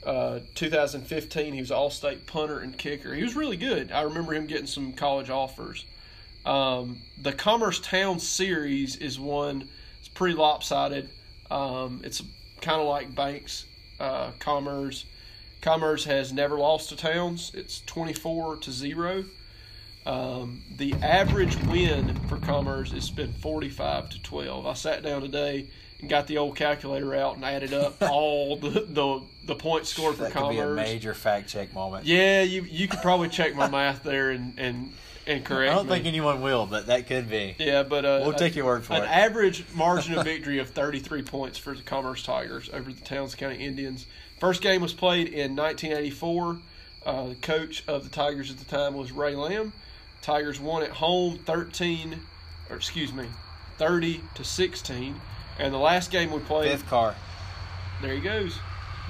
[0.04, 3.12] Uh, 2015, he was All-State punter and kicker.
[3.12, 3.90] He was really good.
[3.90, 5.84] I remember him getting some college offers.
[6.44, 9.68] Um, the Commerce Town series is one.
[9.98, 11.10] It's pretty lopsided.
[11.50, 12.22] Um, it's
[12.60, 13.64] kind of like Banks,
[14.00, 15.04] uh, Commerce.
[15.60, 17.50] Commerce has never lost to Towns.
[17.54, 19.24] It's 24 to zero.
[20.04, 24.66] Um, the average win for Commerce has been 45 to 12.
[24.66, 25.66] I sat down today
[25.98, 30.14] and got the old calculator out and added up all the, the, the points scored
[30.14, 30.56] for That could Commerce.
[30.56, 32.04] be a major fact check moment.
[32.04, 34.92] Yeah, you you could probably check my math there and and
[35.26, 35.92] and correct I don't me.
[35.94, 37.54] think anyone will, but that could be.
[37.58, 39.06] yeah, but uh, We'll take your word for an it.
[39.06, 43.34] An average margin of victory of 33 points for the Commerce Tigers over the Towns
[43.34, 44.06] County Indians.
[44.38, 46.58] First game was played in 1984.
[47.04, 49.72] Uh, the coach of the Tigers at the time was Ray Lamb.
[50.22, 52.20] Tigers won at home 13,
[52.68, 53.26] or excuse me,
[53.78, 55.20] 30 to 16.
[55.58, 57.14] And the last game we played, Fifth car.
[58.02, 58.58] there he goes.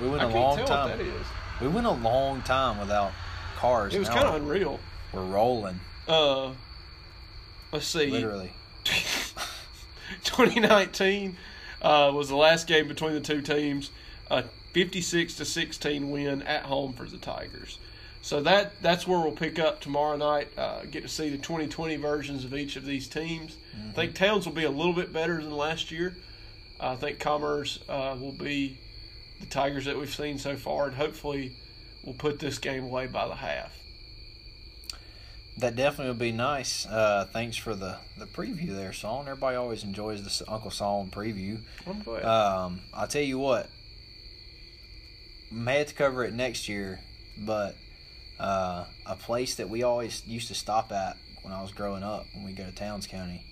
[0.00, 0.90] We went a long time.
[0.90, 1.26] what that is.
[1.60, 3.12] We went a long time without
[3.56, 3.94] cars.
[3.94, 4.78] It was kind of unreal.
[5.12, 6.52] We're rolling, Uh,
[7.72, 8.06] let's see.
[8.06, 8.52] literally.
[10.24, 11.36] 2019
[11.82, 13.90] uh, was the last game between the two teams.
[14.30, 17.78] A 56 to 16 win at home for the Tigers.
[18.22, 20.48] So that that's where we'll pick up tomorrow night.
[20.58, 23.56] Uh, get to see the 2020 versions of each of these teams.
[23.88, 26.16] I think Towns will be a little bit better than last year.
[26.80, 28.78] I think Commerce uh, will be
[29.40, 31.56] the Tigers that we've seen so far, and hopefully
[32.04, 33.72] we'll put this game away by the half.
[35.58, 36.84] That definitely would be nice.
[36.86, 39.22] Uh, thanks for the, the preview there, Saul.
[39.22, 41.60] Everybody always enjoys the Uncle Saul preview.
[41.86, 42.24] I'm glad.
[42.24, 43.70] Um, I'll tell you what.
[45.50, 47.00] May have to cover it next year,
[47.38, 47.74] but
[48.38, 52.26] uh, a place that we always used to stop at when I was growing up
[52.34, 53.42] when we go to Towns County,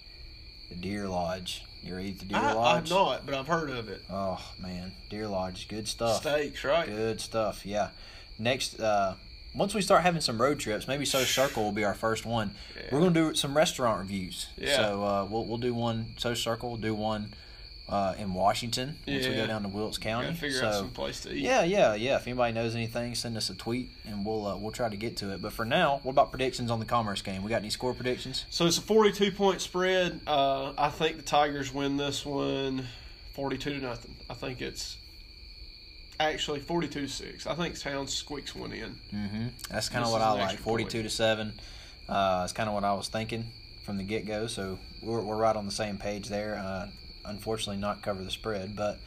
[0.68, 1.64] the Deer Lodge.
[1.82, 2.84] You eat the Deer I, Lodge?
[2.84, 4.02] I've not, but I've heard of it.
[4.10, 6.20] Oh man, Deer Lodge, good stuff.
[6.20, 6.86] Steaks, right?
[6.86, 7.64] Good stuff.
[7.64, 7.90] Yeah.
[8.38, 9.14] Next, uh,
[9.54, 12.52] once we start having some road trips, maybe Social Circle will be our first one.
[12.76, 12.82] Yeah.
[12.92, 14.48] We're gonna do some restaurant reviews.
[14.56, 14.76] Yeah.
[14.76, 16.70] So uh, we'll we'll do one Social Circle.
[16.70, 17.30] We'll do one
[17.88, 20.28] uh, in Washington once we go down to Wilkes County.
[20.28, 21.42] Gotta figure so, out some place to eat.
[21.42, 22.16] yeah, yeah, yeah.
[22.16, 25.16] If anybody knows anything, send us a tweet and we'll uh, we'll try to get
[25.18, 25.42] to it.
[25.42, 27.42] But for now, what about predictions on the Commerce game?
[27.42, 28.46] We got any score predictions?
[28.50, 30.20] So it's a 42 point spread.
[30.26, 32.86] Uh, I think the Tigers win this one
[33.34, 34.14] 42 to nothing.
[34.30, 34.96] I think it's
[36.20, 37.46] actually 42 to 6.
[37.46, 38.94] I think Towns squeaks one in.
[39.12, 39.46] Mm-hmm.
[39.70, 40.58] That's kind of what I like.
[40.58, 41.04] Forty-two point.
[41.04, 41.52] to seven.
[42.08, 43.44] Uh, that's kind of what I was thinking
[43.84, 44.46] from the get-go.
[44.46, 46.56] So we're we're right on the same page there.
[46.56, 46.88] Uh,
[47.24, 48.98] unfortunately, not cover the spread, but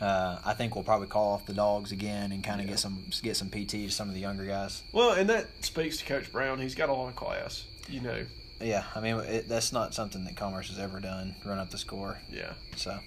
[0.00, 2.72] uh, I think we'll probably call off the dogs again and kind of Yeah.
[2.72, 4.82] get some get some PT to some of the younger guys.
[4.92, 6.58] Well, and that speaks to Coach Brown.
[6.60, 7.64] He's got a lot of class.
[7.88, 8.24] You know,
[8.60, 11.34] Yeah, I mean it, that's not something that Commerce has ever done.
[11.44, 12.18] Run up the score.
[12.30, 12.52] yeah.
[12.76, 12.98] So.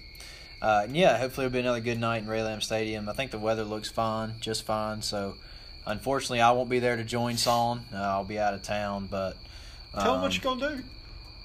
[0.62, 3.08] Uh, and yeah, hopefully it'll be another good night in Ray Lamb Stadium.
[3.08, 5.02] I think the weather looks fine, just fine.
[5.02, 5.34] So,
[5.86, 7.84] unfortunately, I won't be there to join Son.
[7.92, 9.36] Uh, I'll be out of town, but
[9.94, 10.88] Tell him um, what you're going to do.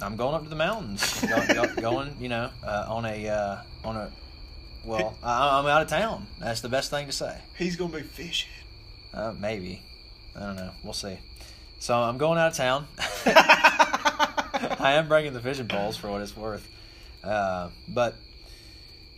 [0.01, 1.22] I'm going up to the mountains.
[1.22, 4.12] go, go, going, you know, uh, on a uh, on a.
[4.84, 6.28] Well, I, I'm out of town.
[6.39, 7.38] That's the best thing to say.
[7.55, 8.49] He's going to be fishing.
[9.14, 9.84] Uh, maybe,
[10.36, 10.72] I don't know.
[10.84, 11.18] We'll see.
[11.80, 12.88] So I'm going out of town.
[13.26, 16.68] I am bringing the fishing poles for what it's worth.
[17.24, 18.16] Uh, but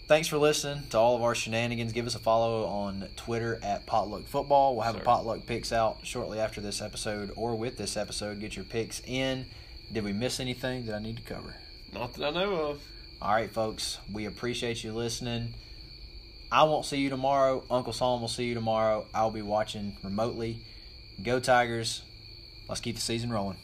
[0.08, 1.94] thanks for listening to all of our shenanigans.
[1.94, 4.76] Give us a follow on Twitter at Potluck Football.
[4.76, 5.02] We'll have Sir.
[5.02, 8.40] a potluck picks out shortly after this episode or with this episode.
[8.40, 9.46] Get your picks in.
[9.92, 11.56] Did we miss anything that I need to cover?
[11.94, 12.82] Not that I know of.
[13.22, 14.00] All right, folks.
[14.12, 15.54] We appreciate you listening.
[16.52, 17.64] I won't see you tomorrow.
[17.72, 19.08] Uncle Solomon will see you tomorrow.
[19.14, 20.62] I'll be watching remotely.
[21.22, 22.04] Go Tigers.
[22.68, 23.58] Let's keep the season rolling.